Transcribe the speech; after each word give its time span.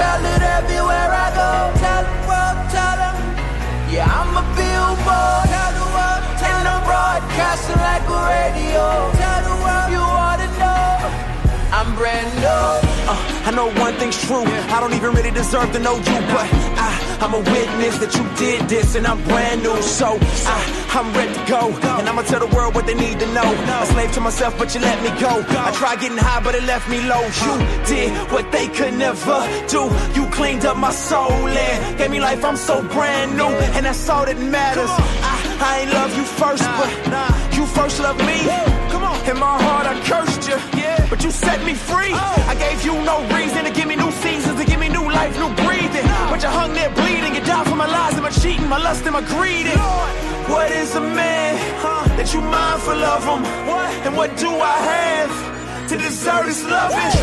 tell 0.00 0.24
it 0.34 0.42
everywhere 0.58 1.10
I 1.24 1.28
go. 1.40 1.52
Tell 1.84 2.02
the 2.08 2.16
world, 2.28 2.58
tell 2.72 2.96
them. 3.04 3.16
Yeah, 3.92 4.08
I'm 4.18 4.32
a 4.42 4.44
billboard. 4.56 5.44
Tell 5.52 5.72
the 5.80 5.88
world, 5.96 6.22
and 6.50 6.64
I'm 6.72 6.82
broadcasting 6.88 7.80
like 7.88 8.06
a 8.08 8.20
radio. 8.32 8.84
Tell 9.20 9.40
the 9.48 9.56
world 9.64 9.88
you 9.96 10.04
ought 10.24 10.40
to 10.44 10.48
know. 10.60 10.94
I'm 11.76 11.88
brand 11.98 12.32
new. 12.40 12.79
I 13.44 13.50
know 13.52 13.70
one 13.80 13.94
thing's 13.94 14.20
true. 14.26 14.44
I 14.44 14.80
don't 14.80 14.92
even 14.94 15.12
really 15.14 15.30
deserve 15.30 15.72
to 15.72 15.78
know 15.78 15.96
you, 15.96 16.18
but 16.34 16.46
I, 16.86 17.18
I'm 17.20 17.34
a 17.34 17.38
witness 17.38 17.98
that 17.98 18.14
you 18.14 18.24
did 18.36 18.68
this, 18.68 18.94
and 18.94 19.06
I'm 19.06 19.22
brand 19.24 19.62
new. 19.62 19.80
So 19.82 20.18
I, 20.20 20.58
I'm 20.92 21.12
ready 21.14 21.34
to 21.34 21.44
go, 21.48 21.72
and 21.98 22.08
I'ma 22.08 22.22
tell 22.22 22.40
the 22.40 22.54
world 22.54 22.74
what 22.74 22.86
they 22.86 22.94
need 22.94 23.18
to 23.20 23.26
know. 23.32 23.48
A 23.82 23.86
slave 23.86 24.12
to 24.12 24.20
myself, 24.20 24.56
but 24.58 24.74
you 24.74 24.80
let 24.80 25.02
me 25.02 25.10
go. 25.20 25.44
I 25.48 25.72
tried 25.72 26.00
getting 26.00 26.18
high, 26.18 26.42
but 26.42 26.54
it 26.54 26.64
left 26.64 26.88
me 26.88 27.00
low. 27.02 27.22
You 27.44 27.54
did 27.86 28.10
what 28.30 28.50
they 28.52 28.68
could 28.68 28.94
never 28.94 29.38
do. 29.68 29.90
You 30.14 30.28
cleaned 30.30 30.64
up 30.64 30.76
my 30.76 30.92
soul 30.92 31.32
and 31.32 31.98
gave 31.98 32.10
me 32.10 32.20
life. 32.20 32.44
I'm 32.44 32.56
so 32.56 32.82
brand 32.82 33.36
new, 33.36 33.52
and 33.76 33.86
that's 33.86 34.08
all 34.08 34.26
that 34.26 34.38
matters. 34.38 34.90
I, 34.90 35.34
I 35.60 35.80
ain't 35.80 35.92
love 35.92 36.16
you 36.16 36.24
first, 36.24 36.62
but 36.62 37.56
you 37.56 37.66
first 37.66 38.00
loved 38.00 38.20
me. 38.24 38.79
In 39.30 39.38
my 39.38 39.62
heart, 39.62 39.86
I 39.86 39.94
cursed 40.10 40.48
you, 40.48 40.58
yeah. 40.76 41.06
but 41.08 41.22
you 41.22 41.30
set 41.30 41.64
me 41.64 41.72
free. 41.72 42.12
I 42.52 42.56
gave 42.58 42.84
you 42.84 42.94
no 43.04 43.22
reason 43.38 43.62
to 43.62 43.70
give 43.70 43.86
me 43.86 43.94
new 43.94 44.10
seasons, 44.10 44.58
to 44.58 44.66
give 44.66 44.80
me 44.80 44.88
new 44.88 45.06
life, 45.06 45.38
new 45.38 45.54
breathing. 45.62 46.02
But 46.30 46.42
you 46.42 46.48
hung 46.48 46.72
there 46.74 46.90
bleeding, 46.90 47.36
you 47.36 47.42
died 47.42 47.68
for 47.68 47.76
my 47.76 47.86
lies 47.86 48.14
and 48.14 48.24
my 48.24 48.30
cheating, 48.30 48.68
my 48.68 48.82
lust 48.82 49.04
and 49.06 49.12
my 49.12 49.22
greed. 49.22 49.68
What 50.50 50.72
is 50.72 50.96
a 50.96 51.00
man 51.00 51.54
huh? 51.78 52.08
that 52.16 52.34
you 52.34 52.40
mindful 52.40 52.98
of 53.14 53.22
him? 53.22 53.44
And 54.04 54.16
what 54.16 54.36
do 54.36 54.50
I 54.50 54.76
have 54.94 55.88
to 55.90 55.96
deserve 55.96 56.46
this 56.46 56.64
love? 56.64 56.90
Trying 56.90 57.14
to 57.14 57.20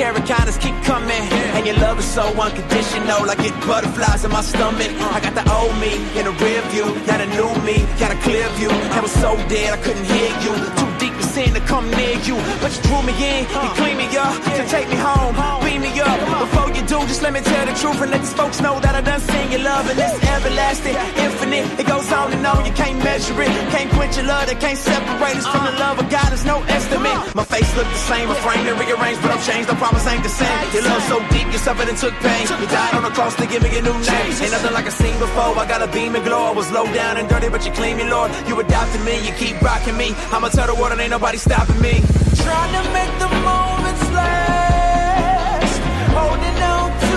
kindness 0.00 0.56
keep 0.58 0.74
coming. 0.82 1.22
And 1.56 1.66
your 1.66 1.76
love 1.76 1.98
is 1.98 2.04
so 2.04 2.22
unconditional, 2.22 3.28
I 3.28 3.34
get 3.36 3.54
butterflies 3.66 4.24
in 4.24 4.30
my 4.30 4.42
stomach. 4.42 4.90
I 5.16 5.20
got 5.20 5.34
the 5.34 5.44
old 5.52 5.76
me 5.78 5.92
in 6.18 6.24
the 6.24 6.32
rear 6.42 6.62
view, 6.72 6.86
now 7.06 7.18
the 7.18 7.26
new 7.26 7.50
me, 7.64 7.84
got 7.98 8.12
a 8.12 8.18
clear 8.22 8.48
view. 8.50 8.70
I 8.70 9.00
was 9.00 9.12
so 9.12 9.36
dead 9.48 9.72
I 9.72 9.82
couldn't 9.82 10.04
hear 10.04 10.30
you, 10.44 10.52
too 10.78 10.90
deep 10.98 11.19
sin 11.30 11.54
to 11.54 11.60
come 11.60 11.86
near 11.90 12.18
you. 12.26 12.36
But 12.60 12.74
you 12.74 12.82
drew 12.82 13.02
me 13.06 13.14
in, 13.14 13.46
you 13.46 13.70
clean 13.78 13.96
me 13.96 14.06
up, 14.18 14.34
to 14.58 14.62
take 14.66 14.88
me 14.90 14.98
home, 14.98 15.34
beam 15.62 15.80
me 15.82 15.92
up. 16.00 16.18
Before 16.44 16.68
you 16.74 16.82
do, 16.82 16.98
just 17.06 17.22
let 17.22 17.32
me 17.32 17.40
tell 17.40 17.66
the 17.66 17.74
truth 17.78 18.00
and 18.02 18.10
let 18.10 18.20
these 18.20 18.34
folks 18.34 18.60
know 18.60 18.80
that 18.80 18.94
I 18.94 19.00
done 19.00 19.20
seen 19.20 19.50
your 19.54 19.62
love 19.62 19.88
and 19.90 19.98
it's 19.98 20.18
everlasting, 20.34 20.96
infinite. 21.24 21.66
It 21.80 21.86
goes 21.86 22.10
on 22.12 22.32
and 22.32 22.44
on, 22.46 22.66
you 22.66 22.72
can't 22.72 22.98
measure 22.98 23.40
it, 23.42 23.52
can't 23.70 23.90
quench 23.92 24.16
your 24.16 24.26
love, 24.26 24.46
that 24.50 24.58
can't 24.60 24.78
separate 24.78 25.36
us 25.36 25.46
from 25.46 25.64
the 25.64 25.74
love 25.78 25.98
of 26.02 26.10
God. 26.10 26.28
There's 26.30 26.44
no 26.44 26.58
estimate. 26.66 27.34
My 27.34 27.44
face 27.44 27.70
look 27.76 27.86
the 27.86 28.02
same, 28.10 28.26
my 28.28 28.34
frame 28.42 28.66
and 28.66 28.76
rearranged, 28.78 29.22
but 29.22 29.30
I'm 29.30 29.42
changed. 29.46 29.70
I 29.70 29.76
promise 29.76 30.06
ain't 30.06 30.22
the 30.22 30.34
same. 30.34 30.60
Your 30.74 30.84
love 30.90 31.02
so 31.06 31.16
deep, 31.30 31.46
you 31.54 31.60
suffered 31.62 31.88
and 31.88 31.98
took 31.98 32.14
pain. 32.20 32.42
You 32.60 32.66
died 32.66 32.94
on 32.98 33.04
the 33.06 33.14
cross 33.14 33.34
to 33.36 33.46
give 33.46 33.62
me 33.62 33.70
a 33.78 33.82
new 33.82 33.94
name. 33.94 34.30
Ain't 34.42 34.50
nothing 34.50 34.74
like 34.74 34.86
I 34.86 34.94
seen 34.94 35.16
before. 35.18 35.54
I 35.54 35.64
got 35.66 35.82
a 35.82 35.88
beam 35.94 36.14
and 36.16 36.24
glow. 36.24 36.50
I 36.50 36.52
was 36.52 36.70
low 36.72 36.86
down 36.92 37.16
and 37.18 37.28
dirty, 37.28 37.48
but 37.48 37.64
you 37.64 37.72
clean 37.72 37.96
me, 37.96 38.04
Lord. 38.10 38.30
You 38.48 38.58
adopted 38.58 39.02
me, 39.04 39.14
you 39.26 39.32
keep 39.38 39.60
rocking 39.62 39.96
me. 39.96 40.14
I'ma 40.34 40.48
tell 40.48 40.66
the 40.66 40.74
world 40.74 40.92
and 40.92 41.00
ain't 41.00 41.19
nobody 41.20 41.36
stopping 41.36 41.78
me. 41.82 42.00
Trying 42.34 42.72
to 42.72 42.92
make 42.94 43.12
the 43.18 43.28
moments 43.44 44.10
last, 44.10 45.80
holding 46.16 46.62
on 46.62 47.09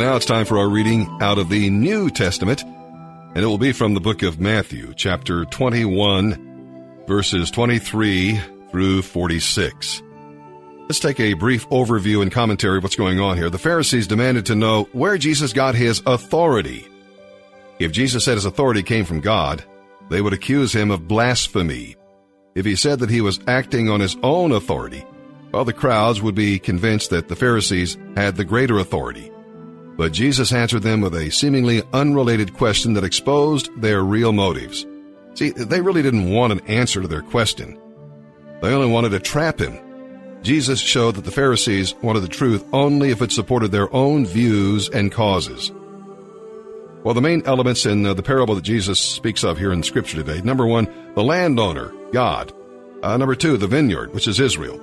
And 0.00 0.08
now 0.08 0.16
it's 0.16 0.24
time 0.24 0.46
for 0.46 0.56
our 0.56 0.66
reading 0.70 1.18
out 1.20 1.36
of 1.36 1.50
the 1.50 1.68
New 1.68 2.08
Testament, 2.08 2.62
and 2.64 3.36
it 3.36 3.44
will 3.44 3.58
be 3.58 3.72
from 3.72 3.92
the 3.92 4.00
book 4.00 4.22
of 4.22 4.40
Matthew, 4.40 4.94
chapter 4.94 5.44
21, 5.44 7.04
verses 7.06 7.50
23 7.50 8.40
through 8.70 9.02
46. 9.02 10.02
Let's 10.88 11.00
take 11.00 11.20
a 11.20 11.34
brief 11.34 11.68
overview 11.68 12.22
and 12.22 12.32
commentary 12.32 12.78
of 12.78 12.82
what's 12.82 12.96
going 12.96 13.20
on 13.20 13.36
here. 13.36 13.50
The 13.50 13.58
Pharisees 13.58 14.06
demanded 14.06 14.46
to 14.46 14.54
know 14.54 14.84
where 14.92 15.18
Jesus 15.18 15.52
got 15.52 15.74
his 15.74 16.02
authority. 16.06 16.88
If 17.78 17.92
Jesus 17.92 18.24
said 18.24 18.36
his 18.36 18.46
authority 18.46 18.82
came 18.82 19.04
from 19.04 19.20
God, 19.20 19.62
they 20.08 20.22
would 20.22 20.32
accuse 20.32 20.72
him 20.72 20.90
of 20.90 21.08
blasphemy. 21.08 21.94
If 22.54 22.64
he 22.64 22.74
said 22.74 23.00
that 23.00 23.10
he 23.10 23.20
was 23.20 23.40
acting 23.46 23.90
on 23.90 24.00
his 24.00 24.16
own 24.22 24.52
authority, 24.52 25.04
well, 25.52 25.66
the 25.66 25.74
crowds 25.74 26.22
would 26.22 26.34
be 26.34 26.58
convinced 26.58 27.10
that 27.10 27.28
the 27.28 27.36
Pharisees 27.36 27.98
had 28.16 28.36
the 28.36 28.46
greater 28.46 28.78
authority. 28.78 29.30
But 30.00 30.12
Jesus 30.12 30.50
answered 30.50 30.82
them 30.82 31.02
with 31.02 31.14
a 31.14 31.30
seemingly 31.30 31.82
unrelated 31.92 32.54
question 32.54 32.94
that 32.94 33.04
exposed 33.04 33.68
their 33.82 34.02
real 34.02 34.32
motives. 34.32 34.86
See, 35.34 35.50
they 35.50 35.82
really 35.82 36.00
didn't 36.00 36.32
want 36.32 36.54
an 36.54 36.60
answer 36.60 37.02
to 37.02 37.06
their 37.06 37.20
question. 37.20 37.78
They 38.62 38.72
only 38.72 38.90
wanted 38.90 39.10
to 39.10 39.20
trap 39.20 39.60
him. 39.60 39.78
Jesus 40.40 40.80
showed 40.80 41.16
that 41.16 41.26
the 41.26 41.30
Pharisees 41.30 41.94
wanted 41.96 42.20
the 42.20 42.28
truth 42.28 42.64
only 42.72 43.10
if 43.10 43.20
it 43.20 43.30
supported 43.30 43.72
their 43.72 43.94
own 43.94 44.24
views 44.24 44.88
and 44.88 45.12
causes. 45.12 45.70
Well, 47.04 47.12
the 47.12 47.20
main 47.20 47.42
elements 47.44 47.84
in 47.84 48.06
uh, 48.06 48.14
the 48.14 48.22
parable 48.22 48.54
that 48.54 48.64
Jesus 48.64 48.98
speaks 48.98 49.44
of 49.44 49.58
here 49.58 49.70
in 49.70 49.82
Scripture 49.82 50.16
today 50.16 50.40
number 50.40 50.66
one, 50.66 50.88
the 51.14 51.22
landowner, 51.22 51.92
God. 52.10 52.54
Uh, 53.02 53.18
number 53.18 53.34
two, 53.34 53.58
the 53.58 53.66
vineyard, 53.66 54.14
which 54.14 54.26
is 54.26 54.40
Israel. 54.40 54.78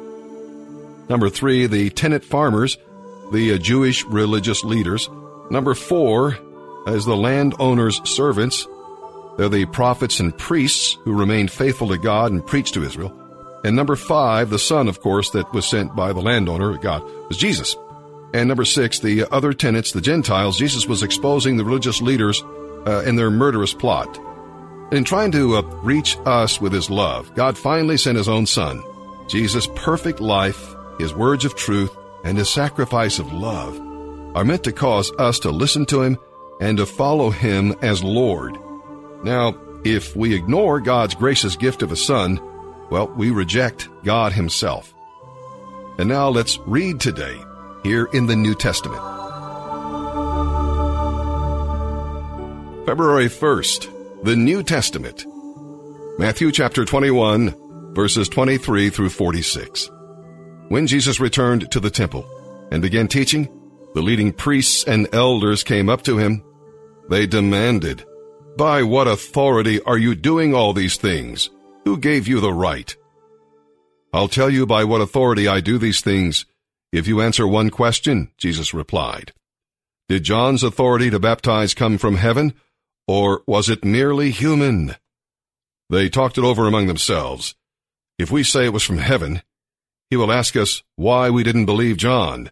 Number 1.10 1.28
three, 1.28 1.66
the 1.66 1.90
tenant 1.90 2.24
farmers, 2.24 2.78
the 3.32 3.54
uh, 3.54 3.58
Jewish 3.58 4.06
religious 4.06 4.64
leaders. 4.64 5.10
Number 5.50 5.74
four 5.74 6.38
is 6.88 7.06
the 7.06 7.16
landowner's 7.16 8.02
servants. 8.10 8.68
They're 9.38 9.50
the 9.50 9.66
prophets 9.66 10.20
and 10.20 10.38
priests 10.38 10.98
who 11.04 11.14
remained 11.14 11.52
faithful 11.52 11.88
to 11.90 11.98
God 11.98 12.32
and 12.32 12.46
preached 12.46 12.74
to 12.74 12.84
Israel. 12.84 13.14
And 13.64 13.76
number 13.76 13.96
five, 13.96 14.50
the 14.50 14.60
son, 14.60 14.88
of 14.88 15.00
course, 15.00 15.30
that 15.32 15.52
was 15.54 15.66
sent 15.66 15.96
by 15.96 16.14
the 16.14 16.22
landowner, 16.22 16.78
God, 16.78 17.04
was 17.28 17.38
Jesus. 17.38 17.76
And 18.34 18.48
number 18.48 18.66
six, 18.66 19.00
the 19.00 19.26
other 19.32 19.54
tenants, 19.54 19.92
the 19.92 20.02
Gentiles, 20.02 20.58
Jesus 20.58 20.86
was 20.86 21.02
exposing 21.02 21.56
the 21.56 21.66
religious 21.66 22.02
leaders 22.02 22.44
uh, 22.86 23.04
in 23.06 23.16
their 23.16 23.32
murderous 23.32 23.74
plot. 23.74 24.20
In 24.92 25.04
trying 25.04 25.32
to 25.32 25.58
uh, 25.58 25.62
reach 25.84 26.18
us 26.26 26.60
with 26.60 26.74
his 26.74 26.90
love, 26.90 27.34
God 27.36 27.58
finally 27.58 27.98
sent 27.98 28.18
his 28.18 28.30
own 28.30 28.46
son. 28.46 28.84
Jesus' 29.28 29.68
perfect 29.76 30.20
life, 30.20 30.76
his 31.00 31.14
words 31.14 31.46
of 31.46 31.56
truth, 31.56 31.96
and 32.24 32.38
his 32.38 32.50
sacrifice 32.50 33.20
of 33.20 33.32
love 33.32 33.87
are 34.38 34.46
meant 34.46 34.64
to 34.64 34.72
cause 34.72 35.12
us 35.18 35.40
to 35.40 35.50
listen 35.50 35.84
to 35.84 36.04
Him 36.04 36.16
and 36.62 36.78
to 36.78 36.86
follow 36.86 37.32
Him 37.32 37.74
as 37.82 38.04
Lord. 38.04 38.56
Now, 39.24 39.58
if 39.84 40.16
we 40.16 40.36
ignore 40.36 40.80
God's 40.80 41.16
gracious 41.16 41.56
gift 41.56 41.82
of 41.82 41.92
a 41.92 41.96
Son, 41.96 42.40
well, 42.92 43.08
we 43.08 43.32
reject 43.32 43.90
God 44.04 44.34
Himself. 44.34 44.94
And 45.98 46.08
now 46.08 46.30
let's 46.30 46.60
read 46.68 47.00
today 47.00 47.36
here 47.82 48.06
in 48.14 48.28
the 48.28 48.36
New 48.36 48.54
Testament. 48.54 49.02
February 52.86 53.30
1st, 53.30 54.24
the 54.24 54.36
New 54.36 54.62
Testament. 54.62 55.26
Matthew 56.20 56.52
chapter 56.52 56.86
21, 56.86 57.96
verses 57.96 58.30
23 58.30 58.92
through 58.92 59.10
46. 59.10 59.90
When 60.68 60.86
Jesus 60.86 61.20
returned 61.20 61.72
to 61.72 61.80
the 61.80 61.90
temple 61.90 62.30
and 62.72 62.84
began 62.84 63.08
teaching, 63.08 63.57
the 63.94 64.02
leading 64.02 64.32
priests 64.34 64.84
and 64.84 65.08
elders 65.14 65.64
came 65.64 65.90
up 65.90 66.04
to 66.04 66.18
him. 66.18 66.44
They 67.10 67.26
demanded, 67.26 68.06
By 68.58 68.84
what 68.84 69.08
authority 69.08 69.82
are 69.82 69.98
you 69.98 70.16
doing 70.16 70.54
all 70.54 70.74
these 70.74 70.98
things? 70.98 71.50
Who 71.86 71.98
gave 71.98 72.28
you 72.28 72.40
the 72.40 72.54
right? 72.54 72.96
I'll 74.14 74.28
tell 74.28 74.50
you 74.50 74.66
by 74.66 74.84
what 74.84 75.02
authority 75.02 75.48
I 75.48 75.62
do 75.62 75.78
these 75.78 76.02
things 76.02 76.46
if 76.92 77.08
you 77.08 77.22
answer 77.22 77.48
one 77.48 77.70
question, 77.70 78.32
Jesus 78.38 78.74
replied. 78.74 79.34
Did 80.08 80.24
John's 80.24 80.64
authority 80.64 81.10
to 81.10 81.20
baptize 81.20 81.74
come 81.74 81.98
from 81.98 82.16
heaven, 82.16 82.54
or 83.08 83.42
was 83.46 83.70
it 83.70 83.84
merely 83.84 84.32
human? 84.32 84.96
They 85.90 86.10
talked 86.10 86.38
it 86.38 86.44
over 86.44 86.66
among 86.66 86.88
themselves. 86.88 87.56
If 88.18 88.32
we 88.32 88.44
say 88.44 88.66
it 88.66 88.74
was 88.74 88.84
from 88.84 88.98
heaven, 89.00 89.42
he 90.10 90.16
will 90.16 90.32
ask 90.32 90.56
us 90.56 90.82
why 90.96 91.30
we 91.30 91.44
didn't 91.44 91.66
believe 91.66 91.98
John. 91.98 92.52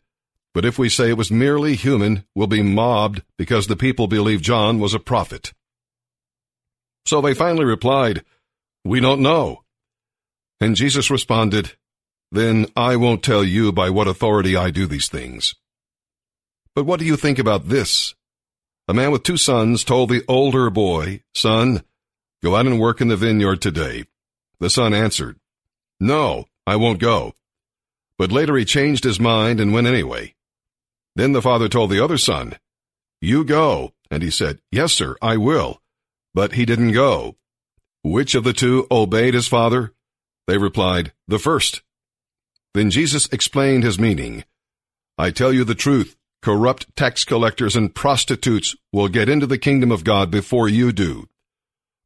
But 0.56 0.64
if 0.64 0.80
we 0.80 0.88
say 0.88 1.10
it 1.10 1.18
was 1.18 1.30
merely 1.30 1.76
human, 1.76 2.24
we'll 2.34 2.48
be 2.48 2.64
mobbed 2.64 3.22
because 3.38 3.68
the 3.68 3.76
people 3.76 4.08
believe 4.08 4.42
John 4.42 4.80
was 4.80 4.94
a 4.94 5.00
prophet. 5.00 5.52
So 7.06 7.20
they 7.20 7.34
finally 7.34 7.66
replied, 7.66 8.24
We 8.86 9.02
don't 9.02 9.20
know. 9.20 9.66
And 10.62 10.78
Jesus 10.78 11.12
responded, 11.12 11.74
Then 12.32 12.68
I 12.74 12.96
won't 12.96 13.22
tell 13.22 13.44
you 13.44 13.74
by 13.74 13.90
what 13.90 14.08
authority 14.08 14.56
I 14.56 14.72
do 14.72 14.88
these 14.88 15.10
things. 15.10 15.56
But 16.74 16.86
what 16.86 17.02
do 17.02 17.06
you 17.06 17.18
think 17.18 17.38
about 17.38 17.68
this? 17.68 18.16
A 18.88 18.94
man 18.94 19.12
with 19.12 19.24
two 19.24 19.38
sons 19.38 19.84
told 19.84 20.10
the 20.10 20.24
older 20.26 20.70
boy, 20.70 21.22
Son, 21.34 21.84
go 22.42 22.56
out 22.56 22.66
and 22.66 22.80
work 22.80 23.02
in 23.02 23.10
the 23.10 23.18
vineyard 23.18 23.62
today. 23.62 24.06
The 24.62 24.70
son 24.70 24.94
answered, 24.94 25.38
No, 26.00 26.46
I 26.66 26.78
won't 26.78 27.00
go. 27.00 27.34
But 28.18 28.32
later 28.32 28.56
he 28.56 28.64
changed 28.64 29.04
his 29.04 29.20
mind 29.20 29.60
and 29.60 29.74
went 29.74 29.88
anyway. 29.88 30.35
Then 31.16 31.32
the 31.32 31.42
father 31.42 31.70
told 31.70 31.90
the 31.90 32.04
other 32.04 32.18
son, 32.18 32.58
You 33.22 33.44
go. 33.44 33.94
And 34.12 34.22
he 34.22 34.30
said, 34.30 34.60
Yes, 34.72 34.94
sir, 34.94 35.16
I 35.22 35.38
will. 35.38 35.82
But 36.34 36.54
he 36.54 36.66
didn't 36.66 36.92
go. 36.92 37.36
Which 38.04 38.36
of 38.36 38.44
the 38.44 38.54
two 38.54 38.86
obeyed 38.92 39.34
his 39.34 39.48
father? 39.48 39.94
They 40.48 40.58
replied, 40.58 41.14
The 41.28 41.40
first. 41.40 41.82
Then 42.74 42.92
Jesus 42.92 43.28
explained 43.32 43.84
his 43.84 43.98
meaning. 43.98 44.44
I 45.18 45.32
tell 45.32 45.54
you 45.54 45.64
the 45.64 45.76
truth 45.76 46.16
corrupt 46.42 46.96
tax 46.96 47.26
collectors 47.26 47.76
and 47.76 47.96
prostitutes 47.96 48.76
will 48.94 49.08
get 49.08 49.28
into 49.28 49.48
the 49.48 49.58
kingdom 49.58 49.92
of 49.92 50.04
God 50.04 50.30
before 50.30 50.70
you 50.70 50.92
do. 50.92 51.28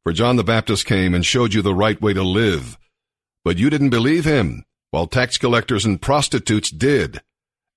For 0.02 0.14
John 0.14 0.36
the 0.36 0.44
Baptist 0.44 0.86
came 0.86 1.12
and 1.12 1.26
showed 1.26 1.52
you 1.52 1.60
the 1.60 1.74
right 1.74 2.00
way 2.00 2.14
to 2.14 2.22
live, 2.22 2.78
but 3.44 3.58
you 3.58 3.68
didn't 3.68 3.90
believe 3.90 4.24
him, 4.24 4.64
while 4.92 5.06
tax 5.06 5.36
collectors 5.36 5.84
and 5.84 6.00
prostitutes 6.00 6.70
did. 6.70 7.20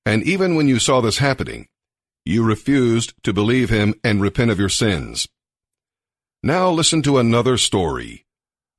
And 0.06 0.24
even 0.24 0.56
when 0.56 0.68
you 0.68 0.80
saw 0.80 1.02
this 1.02 1.18
happening, 1.18 1.68
you 2.26 2.44
refused 2.44 3.14
to 3.24 3.34
believe 3.34 3.70
him 3.70 3.94
and 4.04 4.22
repent 4.22 4.52
of 4.52 4.60
your 4.60 4.70
sins. 4.70 5.28
Now 6.42 6.70
listen 6.70 7.02
to 7.04 7.18
another 7.18 7.58
story. 7.58 8.26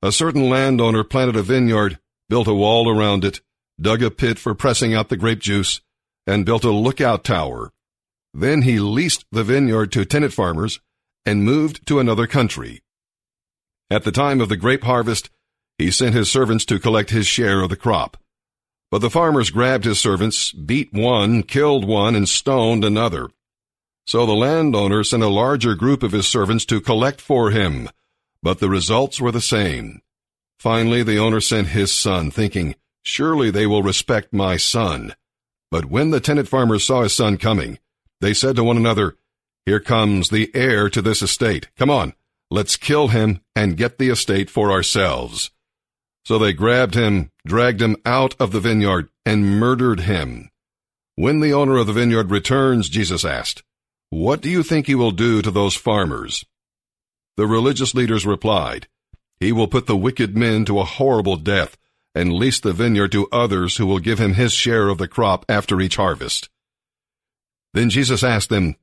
A 0.01 0.11
certain 0.11 0.49
landowner 0.49 1.03
planted 1.03 1.35
a 1.35 1.43
vineyard, 1.43 1.99
built 2.29 2.47
a 2.47 2.53
wall 2.53 2.89
around 2.89 3.25
it, 3.25 3.41
dug 3.79 4.03
a 4.03 4.11
pit 4.11 4.37
for 4.37 4.53
pressing 4.53 4.93
out 4.93 5.09
the 5.09 5.17
grape 5.17 5.39
juice, 5.39 5.81
and 6.27 6.45
built 6.45 6.63
a 6.63 6.71
lookout 6.71 7.23
tower 7.23 7.71
then 8.35 8.63
he 8.63 8.79
leased 8.79 9.25
the 9.31 9.45
vineyard 9.45 9.91
to 9.93 10.03
tenant 10.03 10.33
farmers 10.33 10.81
and 11.25 11.45
moved 11.45 11.87
to 11.87 11.99
another 11.99 12.27
country. 12.27 12.81
At 13.89 14.03
the 14.03 14.11
time 14.11 14.41
of 14.41 14.49
the 14.49 14.57
grape 14.57 14.83
harvest, 14.83 15.29
he 15.77 15.89
sent 15.89 16.13
his 16.13 16.29
servants 16.29 16.65
to 16.65 16.79
collect 16.79 17.11
his 17.11 17.27
share 17.27 17.61
of 17.61 17.69
the 17.69 17.77
crop. 17.77 18.17
But 18.95 19.01
the 19.01 19.09
farmers 19.09 19.49
grabbed 19.49 19.83
his 19.83 19.99
servants, 19.99 20.53
beat 20.53 20.93
one, 20.93 21.43
killed 21.43 21.83
one, 21.83 22.15
and 22.15 22.29
stoned 22.29 22.85
another. 22.85 23.29
So 24.07 24.25
the 24.25 24.31
landowner 24.31 25.03
sent 25.03 25.21
a 25.21 25.27
larger 25.27 25.75
group 25.75 26.01
of 26.01 26.13
his 26.13 26.27
servants 26.27 26.63
to 26.67 26.79
collect 26.79 27.19
for 27.19 27.51
him, 27.51 27.89
but 28.41 28.59
the 28.59 28.69
results 28.69 29.19
were 29.19 29.33
the 29.33 29.41
same. 29.41 30.01
Finally, 30.59 31.03
the 31.03 31.17
owner 31.17 31.41
sent 31.41 31.67
his 31.67 31.93
son, 31.93 32.31
thinking, 32.31 32.73
Surely 33.03 33.51
they 33.51 33.67
will 33.67 33.83
respect 33.83 34.31
my 34.31 34.55
son. 34.55 35.13
But 35.69 35.87
when 35.87 36.11
the 36.11 36.21
tenant 36.21 36.47
farmers 36.47 36.85
saw 36.85 37.01
his 37.01 37.13
son 37.13 37.35
coming, 37.35 37.79
they 38.21 38.33
said 38.33 38.55
to 38.55 38.63
one 38.63 38.77
another, 38.77 39.17
Here 39.65 39.81
comes 39.81 40.29
the 40.29 40.49
heir 40.55 40.89
to 40.91 41.01
this 41.01 41.21
estate. 41.21 41.67
Come 41.75 41.89
on, 41.89 42.13
let's 42.49 42.77
kill 42.77 43.09
him 43.09 43.41
and 43.57 43.75
get 43.75 43.97
the 43.97 44.07
estate 44.07 44.49
for 44.49 44.71
ourselves. 44.71 45.51
So 46.25 46.39
they 46.39 46.53
grabbed 46.53 46.95
him, 46.95 47.31
dragged 47.45 47.81
him 47.81 47.97
out 48.05 48.35
of 48.39 48.51
the 48.51 48.59
vineyard, 48.59 49.09
and 49.25 49.59
murdered 49.59 50.01
him. 50.01 50.49
When 51.15 51.39
the 51.39 51.53
owner 51.53 51.77
of 51.77 51.87
the 51.87 51.93
vineyard 51.93 52.31
returns, 52.31 52.89
Jesus 52.89 53.23
asked, 53.23 53.63
What 54.09 54.41
do 54.41 54.49
you 54.49 54.63
think 54.63 54.87
he 54.87 54.95
will 54.95 55.11
do 55.11 55.41
to 55.41 55.51
those 55.51 55.75
farmers? 55.75 56.43
The 57.37 57.47
religious 57.47 57.93
leaders 57.93 58.25
replied, 58.25 58.87
He 59.39 59.51
will 59.51 59.67
put 59.67 59.85
the 59.85 59.95
wicked 59.95 60.35
men 60.35 60.65
to 60.65 60.79
a 60.79 60.85
horrible 60.85 61.37
death 61.37 61.77
and 62.15 62.33
lease 62.33 62.59
the 62.59 62.73
vineyard 62.73 63.11
to 63.11 63.27
others 63.31 63.77
who 63.77 63.85
will 63.85 63.99
give 63.99 64.19
him 64.19 64.33
his 64.33 64.53
share 64.53 64.87
of 64.87 64.97
the 64.97 65.07
crop 65.07 65.45
after 65.47 65.79
each 65.79 65.97
harvest. 65.97 66.49
Then 67.73 67.89
Jesus 67.89 68.23
asked 68.23 68.49
them, 68.49 68.75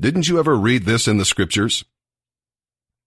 Didn't 0.00 0.28
you 0.28 0.38
ever 0.38 0.56
read 0.56 0.84
this 0.84 1.08
in 1.08 1.18
the 1.18 1.24
scriptures? 1.24 1.84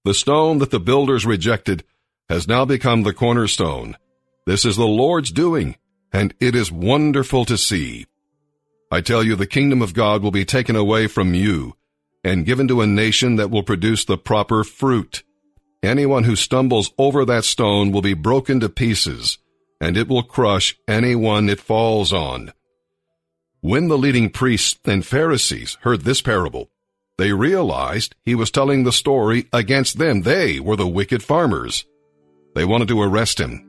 The 0.03 0.13
stone 0.13 0.57
that 0.59 0.69
the 0.69 0.81
builders 0.81 1.25
rejected 1.25 1.85
has 2.29 2.47
now 2.47 2.65
become 2.65 3.03
the 3.03 3.13
cornerstone. 3.13 3.97
This 4.45 4.65
is 4.65 4.75
the 4.75 4.85
Lord's 4.85 5.31
doing, 5.31 5.77
and 6.11 6.33
it 6.39 6.55
is 6.55 6.71
wonderful 6.71 7.45
to 7.45 7.57
see. 7.57 8.05
I 8.91 9.01
tell 9.01 9.23
you, 9.23 9.35
the 9.35 9.47
kingdom 9.47 9.81
of 9.81 9.93
God 9.93 10.21
will 10.21 10.31
be 10.31 10.45
taken 10.45 10.75
away 10.75 11.07
from 11.07 11.33
you 11.33 11.75
and 12.23 12.45
given 12.45 12.67
to 12.69 12.81
a 12.81 12.87
nation 12.87 13.35
that 13.35 13.51
will 13.51 13.63
produce 13.63 14.05
the 14.05 14.17
proper 14.17 14.63
fruit. 14.63 15.23
Anyone 15.81 16.23
who 16.23 16.35
stumbles 16.35 16.91
over 16.97 17.25
that 17.25 17.43
stone 17.43 17.91
will 17.91 18.01
be 18.01 18.13
broken 18.13 18.61
to 18.61 18.69
pieces, 18.69 19.37
and 19.81 19.97
it 19.97 20.07
will 20.07 20.23
crush 20.23 20.77
anyone 20.87 21.49
it 21.49 21.59
falls 21.59 22.13
on. 22.13 22.53
When 23.59 23.89
the 23.89 23.97
leading 23.97 24.29
priests 24.29 24.79
and 24.85 25.05
Pharisees 25.05 25.77
heard 25.81 26.01
this 26.01 26.21
parable, 26.21 26.69
they 27.17 27.33
realized 27.33 28.15
he 28.23 28.35
was 28.35 28.49
telling 28.49 28.83
the 28.83 28.91
story 28.91 29.47
against 29.51 29.97
them. 29.97 30.21
They 30.21 30.59
were 30.59 30.75
the 30.77 30.87
wicked 30.87 31.21
farmers. 31.21 31.85
They 32.53 32.65
wanted 32.65 32.87
to 32.89 33.01
arrest 33.01 33.39
him, 33.39 33.65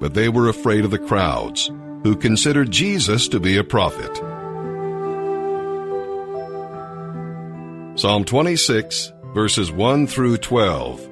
but 0.00 0.14
they 0.14 0.28
were 0.28 0.48
afraid 0.48 0.84
of 0.84 0.90
the 0.90 0.98
crowds, 0.98 1.70
who 2.02 2.16
considered 2.16 2.70
Jesus 2.70 3.28
to 3.28 3.38
be 3.38 3.56
a 3.56 3.64
prophet. 3.64 4.16
Psalm 7.96 8.24
26, 8.24 9.12
verses 9.34 9.70
1 9.70 10.06
through 10.08 10.38
12. 10.38 11.08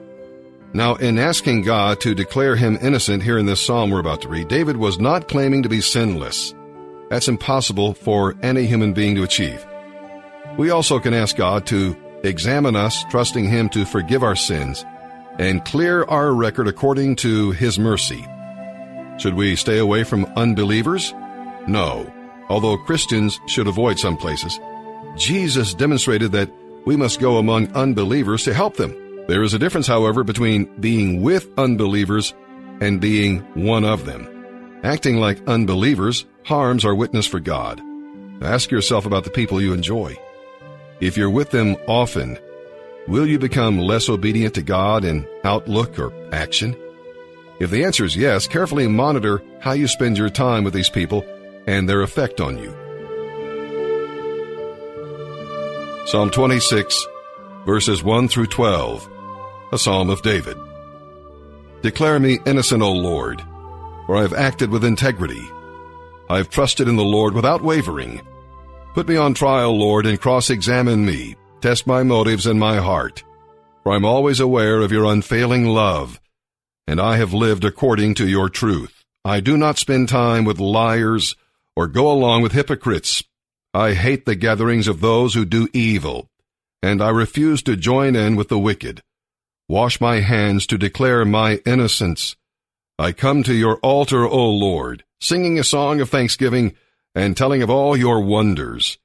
Now, 0.75 0.97
in 0.97 1.19
asking 1.19 1.63
God 1.63 2.01
to 2.01 2.15
declare 2.15 2.57
him 2.57 2.79
innocent 2.83 3.23
here 3.23 3.39
in 3.39 3.47
this 3.47 3.65
psalm 3.65 3.91
we're 3.91 4.01
about 4.01 4.23
to 4.23 4.29
read, 4.29 4.49
David 4.49 4.77
was 4.77 4.99
not 4.99 5.29
claiming 5.29 5.63
to 5.63 5.69
be 5.69 5.81
sinless. 5.81 6.55
That's 7.09 7.29
impossible 7.29 7.95
for 7.95 8.35
any 8.43 8.67
human 8.67 8.93
being 8.93 9.15
to 9.15 9.23
achieve. 9.23 9.65
We 10.59 10.71
also 10.71 10.99
can 10.99 11.15
ask 11.15 11.37
God 11.37 11.67
to 11.67 11.97
examine 12.25 12.75
us, 12.75 13.05
trusting 13.11 13.45
Him 13.45 13.69
to 13.71 13.85
forgive 13.85 14.25
our 14.25 14.37
sins 14.37 14.85
and 15.39 15.65
clear 15.65 16.05
our 16.05 16.33
record 16.33 16.69
according 16.69 17.17
to 17.17 17.51
His 17.53 17.79
mercy. 17.79 18.27
Should 19.19 19.35
we 19.35 19.57
stay 19.57 19.79
away 19.79 20.05
from 20.05 20.27
unbelievers? 20.37 21.13
No, 21.67 22.13
although 22.49 22.77
Christians 22.77 23.41
should 23.47 23.67
avoid 23.67 23.99
some 23.99 24.17
places. 24.17 24.59
Jesus 25.17 25.75
demonstrated 25.75 26.33
that 26.33 26.51
we 26.85 26.97
must 26.97 27.21
go 27.21 27.39
among 27.39 27.73
unbelievers 27.73 28.45
to 28.45 28.55
help 28.55 28.77
them. 28.77 28.95
There 29.27 29.43
is 29.43 29.55
a 29.55 29.59
difference, 29.59 29.87
however, 29.87 30.23
between 30.23 30.67
being 30.81 31.23
with 31.23 31.49
unbelievers 31.59 32.35
and 32.81 33.01
being 33.01 33.41
one 33.55 33.85
of 33.85 34.07
them. 34.07 34.81
Acting 34.85 35.17
like 35.17 35.49
unbelievers 35.49 36.27
harms 36.45 36.85
our 36.85 36.95
witness 36.95 37.27
for 37.27 37.41
God. 37.41 37.81
Ask 38.43 38.71
yourself 38.71 39.07
about 39.07 39.25
the 39.25 39.31
people 39.31 39.61
you 39.61 39.73
enjoy. 39.73 40.17
If 41.01 41.17
you're 41.17 41.31
with 41.31 41.51
them 41.51 41.77
often, 41.89 42.39
will 43.09 43.27
you 43.27 43.39
become 43.39 43.79
less 43.79 44.09
obedient 44.09 44.55
to 44.55 44.63
God 44.63 45.05
in 45.05 45.27
outlook 45.45 45.99
or 45.99 46.13
action? 46.33 46.77
If 47.59 47.71
the 47.71 47.85
answer 47.85 48.05
is 48.05 48.17
yes, 48.17 48.47
carefully 48.47 48.87
monitor 48.87 49.43
how 49.61 49.73
you 49.73 49.89
spend 49.89 50.19
your 50.19 50.29
time 50.29 50.65
with 50.65 50.75
these 50.75 50.91
people 50.91 51.25
and 51.67 51.89
their 51.89 52.03
effect 52.03 52.41
on 52.41 52.59
you. 52.59 52.75
Psalm 56.07 56.31
26, 56.31 57.07
verses 57.65 58.03
1 58.03 58.29
through 58.29 58.47
12, 58.47 59.09
a 59.73 59.79
psalm 59.79 60.11
of 60.11 60.23
David. 60.23 60.57
Declare 61.83 62.21
me 62.21 62.39
innocent, 62.47 62.83
O 62.83 62.93
Lord, 62.93 63.43
for 64.07 64.17
I 64.17 64.23
have 64.23 64.35
acted 64.35 64.71
with 64.71 64.85
integrity. 64.85 65.43
I 66.29 66.37
have 66.37 66.51
trusted 66.51 66.89
in 66.89 66.97
the 66.97 67.05
Lord 67.05 67.35
without 67.35 67.63
wavering. 67.63 68.21
Put 68.95 69.09
me 69.09 69.17
on 69.17 69.35
trial, 69.35 69.77
Lord, 69.77 70.07
and 70.07 70.21
cross-examine 70.21 71.05
me. 71.05 71.37
Test 71.67 71.85
my 71.85 72.05
motives 72.05 72.47
and 72.47 72.61
my 72.61 72.77
heart. 72.77 73.25
For 73.83 73.91
I'm 73.91 74.05
always 74.05 74.39
aware 74.39 74.83
of 74.83 74.93
your 74.93 75.05
unfailing 75.05 75.65
love, 75.67 76.21
and 76.87 77.01
I 77.01 77.17
have 77.17 77.35
lived 77.35 77.65
according 77.65 78.15
to 78.15 78.29
your 78.29 78.49
truth. 78.49 79.03
I 79.25 79.41
do 79.41 79.57
not 79.57 79.77
spend 79.77 80.09
time 80.09 80.45
with 80.45 80.61
liars 80.61 81.35
or 81.75 81.89
go 81.89 82.09
along 82.09 82.43
with 82.43 82.53
hypocrites. 82.53 83.25
I 83.75 83.95
hate 83.95 84.27
the 84.27 84.37
gatherings 84.37 84.87
of 84.87 85.01
those 85.01 85.35
who 85.35 85.45
do 85.45 85.67
evil, 85.73 86.29
and 86.85 87.03
I 87.03 87.09
refuse 87.09 87.65
to 87.65 87.75
join 87.75 88.15
in 88.15 88.37
with 88.37 88.49
the 88.49 88.61
wicked. 88.61 89.03
Wash 89.69 90.01
my 90.01 90.21
hands 90.21 90.69
to 90.69 90.79
declare 90.79 91.25
my 91.25 91.57
innocence. 91.67 92.37
I 92.97 93.11
come 93.11 93.43
to 93.43 93.53
your 93.53 93.79
altar, 93.79 94.25
O 94.25 94.51
Lord, 94.51 95.03
singing 95.21 95.59
a 95.59 95.65
song 95.65 96.01
of 96.01 96.11
thanksgiving 96.11 96.77
and 97.13 97.37
telling 97.37 97.61
of 97.61 97.71
all 97.71 97.97
your 97.97 98.21
wonders. 98.21 98.99